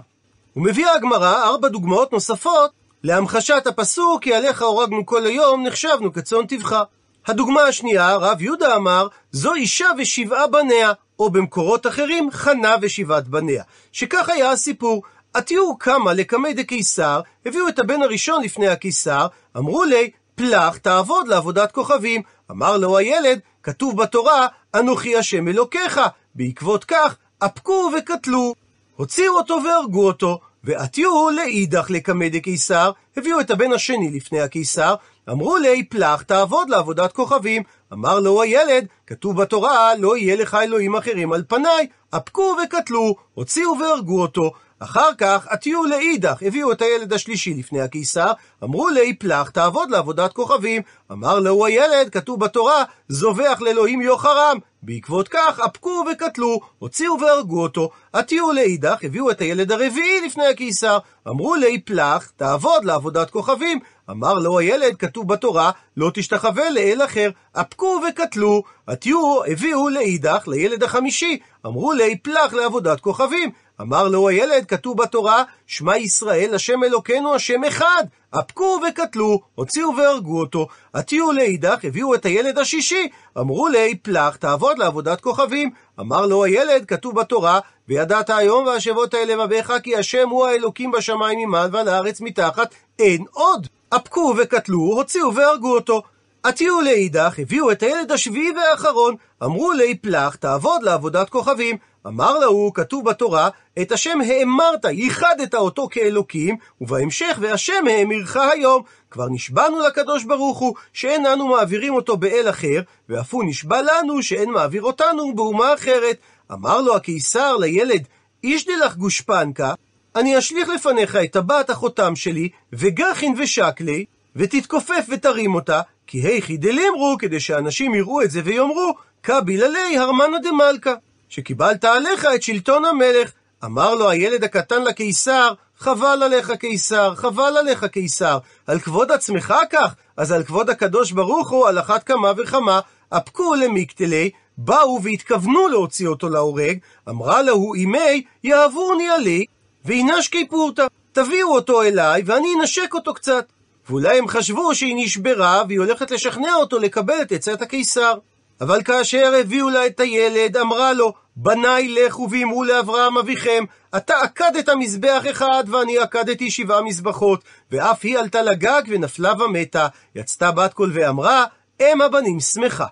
ומביאה 0.56 0.93
הגמרא 0.96 1.43
ארבע 1.43 1.67
דוגמאות 1.67 2.13
נוספות 2.13 2.72
להמחשת 3.04 3.67
הפסוק 3.67 4.24
כי 4.24 4.34
עליך 4.34 4.62
הורגנו 4.62 5.06
כל 5.06 5.26
היום, 5.26 5.63
נחשבנו 5.63 6.13
כצאן 6.13 6.46
טבחה. 6.46 6.84
הדוגמה 7.28 7.62
השנייה, 7.62 8.16
רב 8.16 8.42
יהודה 8.42 8.76
אמר, 8.76 9.08
זו 9.32 9.54
אישה 9.54 9.88
ושבעה 9.98 10.48
בניה, 10.48 10.94
או 11.20 11.30
במקורות 11.30 11.88
אחרים, 11.88 12.32
חנה 12.32 12.76
ושבעת 12.82 13.28
בניה. 13.28 13.63
שכך 13.92 14.30
היה 14.30 14.52
הסיפור. 14.52 15.04
התיאור 15.36 15.80
קמה 15.80 16.13
לקמי 16.13 16.54
דקיסר, 16.54 17.22
הביאו 17.46 17.68
את 17.68 17.80
הבן 17.80 18.02
הראשון 18.02 18.44
לפני 18.44 18.68
הקיסר, 18.68 19.28
אמרו 19.58 19.84
לי, 19.84 20.10
פלח 20.36 20.78
תעבוד 20.78 21.28
לעבודת 21.28 21.72
כוכבים. 21.72 22.22
אמר 22.52 22.78
לו 22.78 22.98
הילד, 22.98 23.40
כתוב 23.63 24.02
בתורה, 24.02 24.48
אנוכי 24.76 25.18
השם 25.18 25.48
אלוקיך. 25.48 26.02
בעקבות 26.36 26.84
כך, 26.84 27.16
אפקו 27.40 27.92
וקטלו. 27.98 28.54
הוציאו 28.96 29.34
אותו 29.34 29.60
והרגו 29.63 30.08
אותו. 30.08 30.40
ועטיו 30.63 31.30
לאידך 31.36 31.86
לקמא 31.90 32.28
דקיסר, 32.28 32.92
הביאו 33.18 33.40
את 33.40 33.52
הבן 33.52 33.74
השני 33.74 34.12
לפני 34.12 34.42
הקיסר, 34.42 34.96
אמרו 35.30 35.58
לי, 35.58 35.84
פלח 35.84 36.22
תעבוד 36.22 36.70
לעבודת 36.70 37.13
כוכבים. 37.13 37.63
אמר 37.94 38.20
לו 38.20 38.42
הילד, 38.42 38.88
כתוב 39.08 39.42
בתורה, 39.42 39.96
לא 39.96 40.18
יהיה 40.18 40.36
לך 40.36 40.56
אלוהים 40.56 40.96
אחרים 40.96 41.34
על 41.34 41.44
פניי. 41.48 41.88
אפקו 42.16 42.56
וקטלו, 42.63 43.16
הוציאו 43.34 43.80
והרגו 43.80 44.22
אותו. 44.22 44.52
אחר 44.80 45.10
כך, 45.18 45.48
עטיו 45.50 45.84
לאידך, 45.84 46.38
הביאו 46.42 46.72
את 46.72 46.82
הילד 46.82 47.13
השלישי 47.13 47.54
לפני 47.54 47.82
הקיסר, 47.82 48.32
אמרו 48.63 48.90
לי, 48.90 49.13
פלח 49.13 49.50
תעבוד 49.50 49.92
לעבודת 49.92 50.34
כוכבים. 50.34 50.82
אמר 51.12 51.40
לו 51.40 51.66
הילד, 51.66 52.10
כתוב 52.10 52.40
בתורה, 52.40 52.84
זובח 53.08 53.58
לאלוהים 53.62 54.02
יוחרם. 54.02 54.58
בעקבות 54.84 55.28
כך, 55.28 55.60
אפקו 55.66 56.04
וקטלו, 56.12 56.60
הוציאו 56.80 57.20
והרגו 57.22 57.62
אותו. 57.62 57.90
עטיו 58.13 58.52
לאידך, 58.52 59.04
הביאו 59.04 59.32
את 59.32 59.42
הילד 59.42 59.72
הרביעי 59.72 60.26
לפני 60.26 60.48
הקיסר. 60.48 60.98
אמרו 61.28 61.56
לי, 61.56 61.82
פלח, 61.82 62.32
תעבוד 62.36 62.86
לעבודת 62.86 63.30
כוכבים. 63.30 63.80
אמר 64.10 64.34
לו 64.34 64.60
הילד, 64.60 64.96
כתוב 64.96 65.28
בתורה, 65.28 65.72
לא 65.98 66.12
תשתחווה 66.13 66.70
לאל 66.70 67.02
אחר. 67.06 67.30
אפקו 67.54 68.02
וקטלו. 68.10 68.63
עטיו 68.88 69.44
הביאו 69.48 69.90
לאידך, 69.90 70.48
לילד 70.48 70.84
החמישי. 70.84 71.40
אמרו 71.66 71.94
לי, 71.94 72.18
פלח 72.18 72.54
לעבודת 72.54 73.00
כוכבים. 73.00 73.52
אמר 73.82 74.08
לו 74.08 74.30
הילד, 74.30 74.66
כתוב 74.66 74.98
בתורה, 74.98 75.44
שמע 75.68 75.98
ישראל, 75.98 76.56
השם 76.56 76.84
אלוקינו, 76.84 77.36
השם 77.36 77.63
אחד. 77.63 78.04
אפקו 78.40 78.80
וקטלו, 78.90 79.40
הוציאו 79.56 79.98
והרגו 79.98 80.40
אותו. 80.40 80.68
עטיו 80.94 81.32
לאידך, 81.32 81.78
הביאו 81.84 82.16
את 82.16 82.26
הילד 82.26 82.58
השישי. 82.58 83.10
אמרו 83.38 83.68
לי, 83.68 83.96
פלח, 83.96 84.36
תעבוד 84.36 84.78
לעבודת 84.78 85.22
כוכבים. 85.22 85.72
אמר 86.00 86.26
לו 86.26 86.44
הילד, 86.44 86.86
כתוב 86.86 87.16
בתורה, 87.16 87.60
וידעת 87.88 88.30
היום 88.30 88.66
והשבות 88.66 89.13
האלה 89.13 89.36
לבביך, 89.36 89.74
כי 89.84 89.96
השם 89.96 90.30
הוא 90.30 90.48
האלוקים 90.48 90.92
בשמיים 90.92 91.40
ממעל 91.40 91.70
ועל 91.74 91.88
הארץ 91.88 92.22
מתחת, 92.22 92.76
אין 93.00 93.26
עוד. 93.32 93.68
אפקו 93.90 94.34
וקטלו, 94.38 94.80
הוציאו 94.80 95.36
והרגו 95.36 95.76
אותו. 95.76 96.02
עטיו 96.44 96.82
לאידך, 96.82 97.40
הביאו 97.40 97.72
את 97.72 97.84
הילד 97.84 98.12
השביעי 98.12 98.52
והאחרון, 98.52 99.16
אמרו 99.44 99.72
לי 99.72 99.96
פלח, 99.96 100.36
תעבוד 100.36 100.84
לעבודת 100.84 101.30
כוכבים. 101.30 101.78
אמר 102.08 102.39
להוא, 102.39 102.74
כתוב 102.74 103.06
בתורה, 103.06 103.50
את 103.82 103.91
השם 103.91 104.20
האמרת, 104.22 104.86
ייחדת 104.86 105.56
אותו 105.56 105.88
כאלוקים, 105.91 106.56
ובהמשך, 106.82 107.38
והשם 107.41 107.84
האמירך 107.89 108.38
היום. 108.38 108.84
כבר 109.12 109.28
נשבענו 109.30 109.80
לקדוש 109.88 110.24
ברוך 110.24 110.60
הוא, 110.60 110.76
שאין 110.93 111.26
אנו 111.26 111.48
מעבירים 111.48 111.93
אותו 111.93 112.17
באל 112.17 112.50
אחר, 112.50 112.82
ואף 113.10 113.34
הוא 113.34 113.43
נשבע 113.48 113.82
לנו 113.82 114.24
שאין 114.24 114.50
מעביר 114.50 114.82
אותנו 114.82 115.36
באומה 115.36 115.74
אחרת. 115.74 116.17
אמר 116.52 116.82
לו 116.82 116.96
הקיסר 116.96 117.58
לילד, 117.58 118.04
איש 118.43 118.65
דלך 118.65 118.96
גושפנקה, 118.96 119.74
אני 120.15 120.38
אשליך 120.38 120.70
לפניך 120.70 121.15
את 121.15 121.32
טבעת 121.32 121.70
החותם 121.70 122.15
שלי, 122.15 122.50
וגחין 122.74 123.36
ושקלי, 123.38 124.06
ותתכופף 124.36 125.06
ותרים 125.10 125.56
אותה, 125.56 125.82
כי 126.08 126.17
היכי 126.20 126.58
דלימרו, 126.58 127.15
כדי 127.20 127.39
שאנשים 127.39 127.93
יראו 127.93 128.22
את 128.22 128.32
זה 128.32 128.41
ויאמרו, 128.43 128.93
קביל 129.22 129.63
עלי 129.63 129.98
הרמנא 129.98 130.38
דמלכה, 130.43 130.93
שקיבלת 131.30 131.86
עליך 131.86 132.28
את 132.36 132.44
שלטון 132.44 132.86
המלך. 132.86 133.32
אמר 133.66 133.96
לו 133.96 134.10
הילד 134.10 134.44
הקטן 134.44 134.84
לקיסר, 134.84 135.54
חבל 135.78 136.24
עליך 136.24 136.52
קיסר, 136.52 137.16
חבל 137.16 137.58
עליך 137.58 137.86
קיסר, 137.86 138.38
על 138.68 138.80
כבוד 138.80 139.12
עצמך 139.12 139.54
כך, 139.70 139.96
אז 140.18 140.32
על 140.32 140.44
כבוד 140.44 140.70
הקדוש 140.70 141.12
ברוך 141.12 141.50
הוא 141.50 141.68
על 141.68 141.80
אחת 141.80 142.04
כמה 142.04 142.32
וכמה, 142.38 142.80
אפקו 143.10 143.56
למיקטלי, 143.56 144.30
באו 144.58 145.04
והתכוונו 145.04 145.68
להוציא 145.68 146.08
אותו 146.08 146.30
להורג, 146.30 146.78
אמרה 147.10 147.42
להו 147.42 147.76
אמי, 147.76 148.24
יאהבוני 148.44 149.10
עלי, 149.10 149.46
וינשקי 149.86 150.48
פורתא, 150.48 150.88
תביאו 151.12 151.56
אותו 151.56 151.84
אליי 151.84 152.22
ואני 152.26 152.48
אנשק 152.60 152.94
אותו 152.94 153.13
קצת. 153.13 153.46
ואולי 153.90 154.18
הם 154.18 154.28
חשבו 154.28 154.76
שהיא 154.76 154.96
נשברה 154.98 155.63
והיא 155.68 155.80
הולכת 155.80 156.12
לשכנע 156.12 156.54
אותו 156.54 156.80
לקבל 156.80 157.22
את 157.22 157.32
עצת 157.32 157.62
הקיסר. 157.62 158.13
אבל 158.62 158.84
כאשר 158.84 159.34
הביאו 159.39 159.70
לה 159.70 159.86
את 159.86 160.00
הילד, 160.00 160.58
אמרה 160.58 160.93
לו, 160.93 161.13
בניי 161.36 161.88
לכו 161.89 162.28
ואמרו 162.32 162.63
לאברהם 162.63 163.17
אביכם, 163.17 163.63
אתה 163.98 164.22
עקדת 164.22 164.70
מזבח 164.70 165.24
אחד 165.32 165.63
ואני 165.67 165.98
עקדתי 165.98 166.52
שבעה 166.52 166.82
מזבחות, 166.82 167.43
ואף 167.72 168.00
היא 168.04 168.17
עלתה 168.17 168.41
לגג 168.41 168.82
ונפלה 168.88 169.34
ומתה. 169.39 169.88
יצתה 170.15 170.52
בת 170.52 170.74
קול 170.74 170.91
ואמרה, 170.93 171.46
אם 171.82 172.02
הבנים 172.02 172.39
שמחה. 172.39 172.86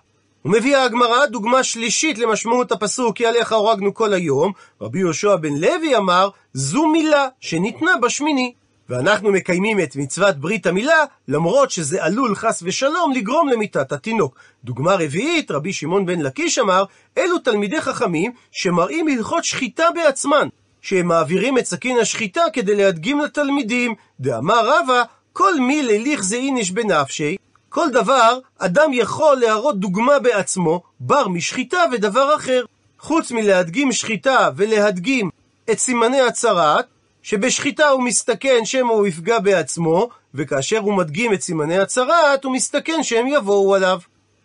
ומביאה 0.44 0.84
הגמרא 0.84 1.26
דוגמה 1.26 1.62
שלישית 1.62 2.18
למשמעות 2.18 2.72
הפסוק 2.72 3.16
כי 3.16 3.26
עליך 3.26 3.52
הורגנו 3.52 3.94
כל 3.94 4.12
היום. 4.12 4.52
רבי 4.80 4.98
יהושע 4.98 5.36
בן 5.36 5.54
לוי 5.54 5.96
אמר, 5.96 6.28
זו 6.52 6.86
מילה 6.86 7.28
שניתנה 7.40 7.90
בשמיני. 8.02 8.54
ואנחנו 8.88 9.32
מקיימים 9.32 9.80
את 9.80 9.96
מצוות 9.96 10.36
ברית 10.36 10.66
המילה, 10.66 11.04
למרות 11.28 11.70
שזה 11.70 12.04
עלול 12.04 12.36
חס 12.36 12.62
ושלום 12.66 13.12
לגרום 13.12 13.48
למיתת 13.48 13.92
התינוק. 13.92 14.34
דוגמה 14.64 14.94
רביעית, 14.94 15.50
רבי 15.50 15.72
שמעון 15.72 16.06
בן 16.06 16.20
לקיש 16.20 16.58
אמר, 16.58 16.84
אלו 17.18 17.38
תלמידי 17.38 17.80
חכמים 17.80 18.32
שמראים 18.52 19.08
הלכות 19.08 19.44
שחיטה 19.44 19.84
בעצמן, 19.94 20.48
שהם 20.80 21.06
מעבירים 21.06 21.58
את 21.58 21.66
סכין 21.66 21.98
השחיטה 21.98 22.42
כדי 22.52 22.76
להדגים 22.76 23.20
לתלמידים. 23.20 23.94
דאמר 24.20 24.68
רבא, 24.68 25.02
כל 25.32 25.60
מי 25.60 25.82
לליך 25.82 26.24
זה 26.24 26.36
איניש 26.36 26.70
בנפשי, 26.70 27.36
כל 27.68 27.90
דבר, 27.90 28.38
אדם 28.58 28.90
יכול 28.92 29.36
להראות 29.36 29.80
דוגמה 29.80 30.18
בעצמו, 30.18 30.82
בר 31.00 31.28
משחיטה 31.28 31.78
ודבר 31.92 32.36
אחר. 32.36 32.64
חוץ 32.98 33.32
מלהדגים 33.32 33.92
שחיטה 33.92 34.50
ולהדגים 34.56 35.30
את 35.70 35.78
סימני 35.78 36.20
הצרעת, 36.20 36.86
שבשחיטה 37.26 37.88
הוא 37.88 38.02
מסתכן 38.02 38.64
שמא 38.64 38.92
הוא 38.92 39.06
יפגע 39.06 39.38
בעצמו, 39.38 40.08
וכאשר 40.34 40.78
הוא 40.78 40.94
מדגים 40.94 41.32
את 41.32 41.40
סימני 41.42 41.78
הצרעת, 41.78 42.44
הוא 42.44 42.52
מסתכן 42.52 43.02
שהם 43.02 43.26
יבואו 43.26 43.74
עליו. 43.74 43.98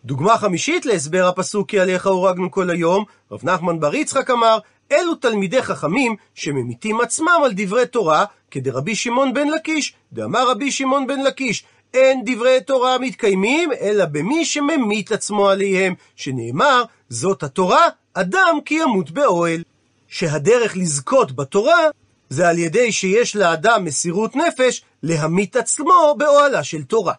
דוגמה 0.04 0.38
חמישית 0.38 0.86
להסבר 0.86 1.26
הפסוק 1.28 1.70
כי 1.70 1.80
עליך 1.80 2.06
הורגנו 2.06 2.50
כל 2.50 2.70
היום, 2.70 3.04
רב 3.32 3.40
נחמן 3.44 3.80
בר 3.80 3.94
יצחק 3.94 4.30
אמר, 4.30 4.58
אלו 4.92 5.14
תלמידי 5.14 5.62
חכמים 5.62 6.16
שממיתים 6.34 7.00
עצמם 7.00 7.40
על 7.44 7.52
דברי 7.56 7.86
תורה, 7.86 8.24
כדרבי 8.50 8.94
שמעון 8.94 9.34
בן 9.34 9.48
לקיש. 9.48 9.94
דאמר 10.12 10.50
רבי 10.50 10.70
שמעון 10.70 11.06
בן 11.06 11.20
לקיש, 11.20 11.64
אין 11.94 12.22
דברי 12.24 12.60
תורה 12.66 12.98
מתקיימים, 12.98 13.70
אלא 13.80 14.04
במי 14.04 14.44
שממית 14.44 15.12
עצמו 15.12 15.48
עליהם, 15.48 15.94
שנאמר, 16.16 16.82
זאת 17.08 17.42
התורה, 17.42 17.88
אדם 18.14 18.58
כי 18.64 18.74
ימות 18.74 19.10
באוהל. 19.10 19.62
שהדרך 20.08 20.76
לזכות 20.76 21.32
בתורה 21.32 21.88
זה 22.32 22.48
על 22.48 22.58
ידי 22.58 22.92
שיש 22.92 23.36
לאדם 23.36 23.84
מסירות 23.84 24.36
נפש 24.36 24.82
להמית 25.02 25.56
עצמו 25.56 26.14
באוהלה 26.18 26.64
של 26.64 26.82
תורה. 26.82 27.12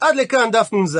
עד 0.00 0.16
לכאן 0.16 0.50
דף 0.50 0.68
נ"ז. 0.72 0.98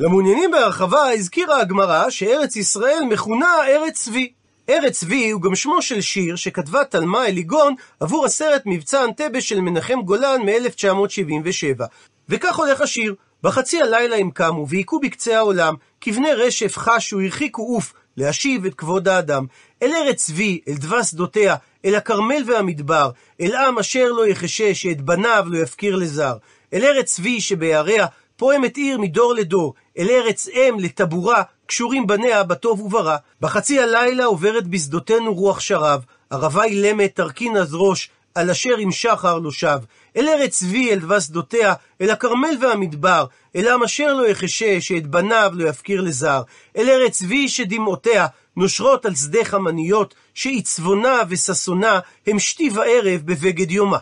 למעוניינים 0.00 0.50
בהרחבה 0.50 1.10
הזכירה 1.12 1.60
הגמרא 1.60 2.10
שארץ 2.10 2.56
ישראל 2.56 3.02
מכונה 3.10 3.46
ארץ 3.68 4.02
צבי. 4.02 4.32
ארץ 4.68 5.00
צבי 5.00 5.30
הוא 5.30 5.42
גם 5.42 5.54
שמו 5.54 5.82
של 5.82 6.00
שיר 6.00 6.36
שכתבה 6.36 6.84
תלמה 6.84 7.26
אליגון 7.26 7.74
עבור 8.00 8.24
הסרט 8.24 8.62
מבצע 8.66 9.04
אנטבה 9.04 9.40
של 9.40 9.60
מנחם 9.60 10.02
גולן 10.02 10.40
מ-1977. 10.42 11.84
וכך 12.28 12.56
הולך 12.56 12.80
השיר: 12.80 13.14
בחצי 13.42 13.82
הלילה 13.82 14.16
הם 14.16 14.30
קמו 14.30 14.68
והיכו 14.68 15.00
בקצה 15.00 15.36
העולם, 15.36 15.74
כבני 16.00 16.32
רשף 16.32 16.78
חשו, 16.78 17.20
הרחיקו 17.20 17.62
עוף, 17.62 17.92
להשיב 18.16 18.64
את 18.64 18.74
כבוד 18.74 19.08
האדם. 19.08 19.46
אל 19.82 19.92
ארץ 19.94 20.24
צבי, 20.24 20.60
אל 20.68 20.74
דבש 20.74 21.06
שדותיה, 21.06 21.56
אל 21.84 21.94
הכרמל 21.94 22.42
והמדבר, 22.46 23.10
אל 23.40 23.56
עם 23.56 23.78
אשר 23.78 24.12
לא 24.12 24.26
יחשש, 24.26 24.82
שאת 24.82 25.00
בניו 25.00 25.44
לא 25.48 25.58
יפקיר 25.58 25.96
לזר. 25.96 26.36
אל 26.72 26.84
ארץ 26.84 27.14
צבי 27.14 27.40
שבהריה, 27.40 28.06
פועמת 28.36 28.76
עיר 28.76 28.98
מדור 28.98 29.34
לדור, 29.34 29.74
אל 29.98 30.10
ארץ 30.10 30.48
אם 30.48 30.76
לטבורה, 30.78 31.42
קשורים 31.66 32.06
בניה 32.06 32.42
בטוב 32.42 32.80
וברע. 32.80 33.16
בחצי 33.40 33.80
הלילה 33.80 34.24
עוברת 34.24 34.66
בשדותינו 34.66 35.34
רוח 35.34 35.60
שרב, 35.60 36.04
ערבה 36.30 36.64
אילמת 36.64 37.16
תרכין 37.16 37.56
אז 37.56 37.74
ראש, 37.74 38.10
על 38.34 38.50
אשר 38.50 38.76
עם 38.78 38.92
שחר 38.92 39.38
לא 39.38 39.50
שב. 39.50 39.78
אל 40.16 40.28
ארץ 40.28 40.58
צבי, 40.58 40.92
אל 40.92 40.98
דבש 40.98 41.24
שדותיה, 41.24 41.74
אל 42.00 42.10
הכרמל 42.10 42.56
והמדבר, 42.60 43.26
אל 43.56 43.68
עם 43.68 43.82
אשר 43.82 44.14
לא 44.14 44.28
יחשה, 44.28 44.80
שאת 44.80 45.06
בניו 45.06 45.52
לא 45.54 45.68
יפקיר 45.68 46.00
לזר. 46.00 46.42
אל 46.76 46.88
ארץ 46.90 47.18
צבי 47.18 47.48
שדמעותיה, 47.48 48.26
נושרות 48.56 49.06
על 49.06 49.14
שדה 49.14 49.44
חמניות, 49.44 50.14
שעצבונה 50.34 51.20
וששונה 51.28 52.00
הם 52.26 52.38
שתי 52.38 52.70
וערב 52.74 53.20
בבגד 53.24 53.70
יומה. 53.70 53.98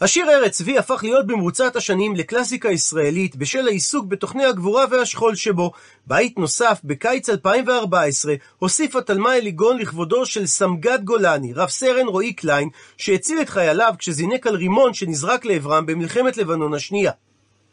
השיר 0.00 0.30
ארץ 0.30 0.56
צבי 0.56 0.78
הפך 0.78 1.04
להיות 1.04 1.26
במרוצת 1.26 1.76
השנים 1.76 2.16
לקלאסיקה 2.16 2.70
ישראלית 2.70 3.36
בשל 3.36 3.68
העיסוק 3.68 4.06
בתוכני 4.06 4.44
הגבורה 4.44 4.84
והשכול 4.90 5.34
שבו. 5.34 5.72
בית 6.06 6.38
נוסף, 6.38 6.80
בקיץ 6.84 7.28
2014, 7.28 8.34
הוסיפה 8.58 9.00
תלמה 9.00 9.36
אליגון 9.36 9.78
לכבודו 9.78 10.26
של 10.26 10.46
סמג"ד 10.46 11.04
גולני, 11.04 11.52
רב 11.52 11.68
סרן 11.68 12.06
רועי 12.06 12.32
קליין, 12.32 12.68
שהציל 12.96 13.40
את 13.40 13.48
חייליו 13.48 13.94
כשזינק 13.98 14.46
על 14.46 14.54
רימון 14.54 14.94
שנזרק 14.94 15.44
לעברם 15.44 15.86
במלחמת 15.86 16.36
לבנון 16.36 16.74
השנייה. 16.74 17.12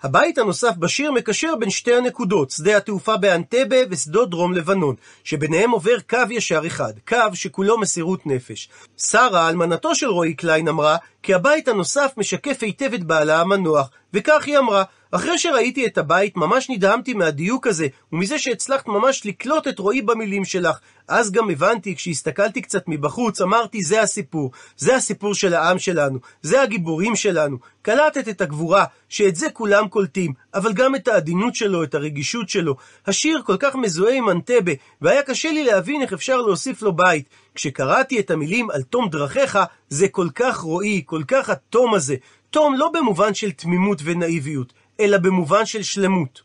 הבית 0.03 0.37
הנוסף 0.37 0.73
בשיר 0.79 1.11
מקשר 1.11 1.55
בין 1.59 1.69
שתי 1.69 1.93
הנקודות, 1.93 2.51
שדה 2.51 2.77
התעופה 2.77 3.17
באנטבה 3.17 3.75
ושדות 3.89 4.29
דרום 4.29 4.53
לבנון, 4.53 4.95
שביניהם 5.23 5.71
עובר 5.71 5.99
קו 6.09 6.17
ישר 6.29 6.61
אחד, 6.67 6.93
קו 7.07 7.17
שכולו 7.33 7.77
מסירות 7.77 8.25
נפש. 8.25 8.69
שרה, 8.97 9.49
אלמנתו 9.49 9.95
של 9.95 10.07
רועי 10.07 10.33
קליין, 10.33 10.67
אמרה 10.67 10.97
כי 11.23 11.33
הבית 11.33 11.67
הנוסף 11.67 12.11
משקף 12.17 12.57
היטב 12.61 12.93
את 12.93 13.03
בעלה 13.03 13.41
המנוח, 13.41 13.89
וכך 14.13 14.43
היא 14.45 14.57
אמרה, 14.57 14.83
אחרי 15.15 15.37
שראיתי 15.37 15.85
את 15.85 15.97
הבית, 15.97 16.37
ממש 16.37 16.69
נדהמתי 16.69 17.13
מהדיוק 17.13 17.67
הזה, 17.67 17.87
ומזה 18.11 18.39
שהצלחת 18.39 18.87
ממש 18.87 19.25
לקלוט 19.25 19.67
את 19.67 19.79
רועי 19.79 20.01
במילים 20.01 20.45
שלך. 20.45 20.79
אז 21.07 21.31
גם 21.31 21.49
הבנתי, 21.49 21.95
כשהסתכלתי 21.95 22.61
קצת 22.61 22.83
מבחוץ, 22.87 23.41
אמרתי, 23.41 23.83
זה 23.83 24.01
הסיפור. 24.01 24.51
זה 24.77 24.95
הסיפור 24.95 25.33
של 25.33 25.53
העם 25.53 25.79
שלנו. 25.79 26.19
זה 26.41 26.61
הגיבורים 26.61 27.15
שלנו. 27.15 27.57
קלטת 27.81 28.29
את 28.29 28.41
הגבורה, 28.41 28.85
שאת 29.09 29.35
זה 29.35 29.49
כולם 29.49 29.87
קולטים, 29.87 30.33
אבל 30.53 30.73
גם 30.73 30.95
את 30.95 31.07
העדינות 31.07 31.55
שלו, 31.55 31.83
את 31.83 31.95
הרגישות 31.95 32.49
שלו. 32.49 32.75
השיר 33.07 33.41
כל 33.45 33.57
כך 33.59 33.75
מזוהה 33.75 34.15
עם 34.15 34.29
אנטבה, 34.29 34.71
והיה 35.01 35.21
קשה 35.21 35.51
לי 35.51 35.63
להבין 35.63 36.01
איך 36.01 36.13
אפשר 36.13 36.37
להוסיף 36.37 36.81
לו 36.81 36.93
בית. 36.93 37.29
כשקראתי 37.55 38.19
את 38.19 38.31
המילים 38.31 38.69
על 38.71 38.81
תום 38.81 39.09
דרכיך, 39.09 39.59
זה 39.89 40.07
כל 40.07 40.27
כך 40.35 40.57
רועי, 40.57 41.01
כל 41.05 41.21
כך 41.27 41.49
התום 41.49 41.93
הזה. 41.93 42.15
תום 42.53 42.75
לא 42.75 42.89
במובן 42.93 43.33
של 43.33 43.51
תמימות 43.51 44.01
ונאיביות, 44.03 44.73
אלא 44.99 45.17
במובן 45.17 45.65
של 45.65 45.83
שלמות. 45.83 46.41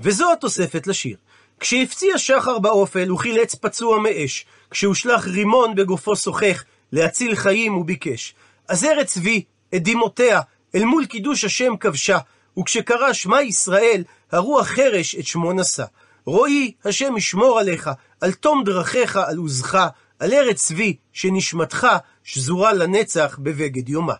וזו 0.00 0.32
התוספת 0.32 0.86
לשיר. 0.86 1.16
כשהפציע 1.60 2.18
שחר 2.18 2.58
באופל, 2.58 3.08
הוא 3.08 3.18
חילץ 3.18 3.54
פצוע 3.54 3.98
מאש. 3.98 4.46
כשהושלך 4.70 5.26
רימון 5.26 5.74
בגופו 5.74 6.16
שוחך, 6.16 6.64
להציל 6.92 7.36
חיים 7.36 7.72
הוא 7.72 7.84
ביקש. 7.84 8.34
אז 8.68 8.84
ארץ 8.84 9.12
צבי, 9.12 9.44
את 9.74 9.82
דמעותיה, 9.82 10.40
אל 10.74 10.84
מול 10.84 11.06
קידוש 11.06 11.44
השם 11.44 11.76
כבשה, 11.80 12.18
וכשקרא 12.58 13.12
שמע 13.12 13.42
ישראל, 13.42 14.04
הרוח 14.32 14.66
חרש 14.66 15.14
את 15.14 15.26
שמו 15.26 15.52
נשא. 15.52 15.84
רועי, 16.26 16.72
השם 16.84 17.16
ישמור 17.16 17.58
עליך, 17.58 17.90
על 18.20 18.32
תום 18.32 18.64
דרכיך, 18.64 19.16
על 19.16 19.36
עוזך, 19.36 19.86
על 20.18 20.32
ארץ 20.32 20.66
צבי, 20.66 20.96
שנשמתך 21.12 21.86
שזורה 22.24 22.72
לנצח 22.72 23.38
בבגד 23.42 23.88
יומה. 23.88 24.14